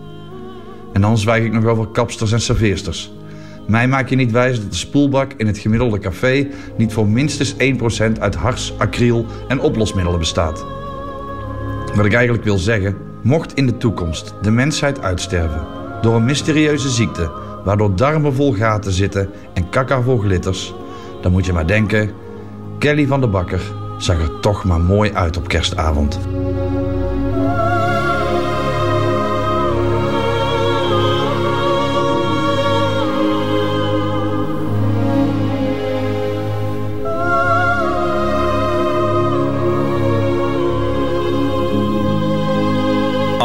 En 0.94 1.02
dan 1.02 1.18
zwijg 1.18 1.44
ik 1.44 1.52
nog 1.52 1.66
over 1.66 1.88
kapsters 1.88 2.32
en 2.32 2.42
serveersters. 2.42 3.12
Mij 3.68 3.88
maak 3.88 4.10
je 4.10 4.16
niet 4.16 4.32
wijs 4.32 4.62
dat 4.62 4.72
de 4.72 4.78
spoelbak 4.78 5.34
in 5.38 5.48
het 5.48 5.58
gemiddelde 5.58 6.00
café 6.00 6.48
niet 6.78 6.94
voor 6.94 7.08
minstens 7.08 7.56
1% 8.18 8.20
uit 8.20 8.36
hars, 8.36 8.74
acryl 8.78 9.26
en 9.48 9.60
oplosmiddelen 9.60 10.20
bestaat. 10.20 10.66
Wat 11.96 12.06
ik 12.06 12.14
eigenlijk 12.14 12.44
wil 12.44 12.58
zeggen, 12.58 12.98
mocht 13.22 13.54
in 13.54 13.66
de 13.66 13.78
toekomst 13.78 14.34
de 14.42 14.52
mensheid 14.52 15.02
uitsterven 15.02 15.66
door 16.02 16.16
een 16.16 16.26
mysterieuze 16.26 16.90
ziekte 16.90 17.32
waardoor 17.64 17.96
darmen 17.96 18.34
vol 18.34 18.54
gaten 18.54 18.92
zitten 18.92 19.30
en 19.54 19.70
kaka 19.70 20.02
vol 20.02 20.18
glitters, 20.18 20.74
dan 21.22 21.32
moet 21.32 21.46
je 21.46 21.54
maar 21.54 21.68
denken: 21.68 22.12
Kelly 22.80 23.08
van 23.08 23.22
de 23.22 23.28
Bakker 23.28 23.62
zag 23.98 24.22
er 24.22 24.40
toch 24.40 24.64
maar 24.64 24.82
mooi 24.82 25.14
uit 25.14 25.38
op 25.38 25.48
kerstavond. 25.48 26.20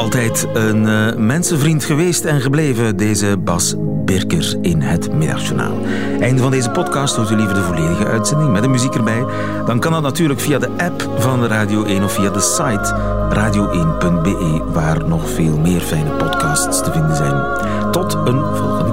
Altijd 0.06 0.48
een 0.54 0.82
uh, 0.82 1.14
mensenvriend 1.14 1.84
geweest 1.84 2.24
en 2.24 2.40
gebleven, 2.40 2.96
deze 2.96 3.36
Bas 3.38 3.74
Birker 3.78 4.56
in 4.60 4.80
het 4.80 5.12
Middagjournaal. 5.12 5.78
Einde 6.20 6.42
van 6.42 6.50
deze 6.50 6.70
podcast, 6.70 7.16
hoort 7.16 7.30
u 7.30 7.36
liever 7.36 7.54
de 7.54 7.60
volledige 7.62 8.06
uitzending 8.06 8.52
met 8.52 8.62
de 8.62 8.68
muziek 8.68 8.94
erbij? 8.94 9.24
Dan 9.66 9.80
kan 9.80 9.92
dat 9.92 10.02
natuurlijk 10.02 10.40
via 10.40 10.58
de 10.58 10.68
app 10.76 11.10
van 11.18 11.46
Radio 11.46 11.84
1 11.84 12.04
of 12.04 12.12
via 12.12 12.30
de 12.30 12.40
site 12.40 12.96
radio1.be, 13.30 14.62
waar 14.72 15.08
nog 15.08 15.30
veel 15.30 15.58
meer 15.58 15.80
fijne 15.80 16.10
podcasts 16.10 16.82
te 16.82 16.92
vinden 16.92 17.16
zijn. 17.16 17.42
Tot 17.90 18.14
een 18.14 18.56
volgende 18.56 18.92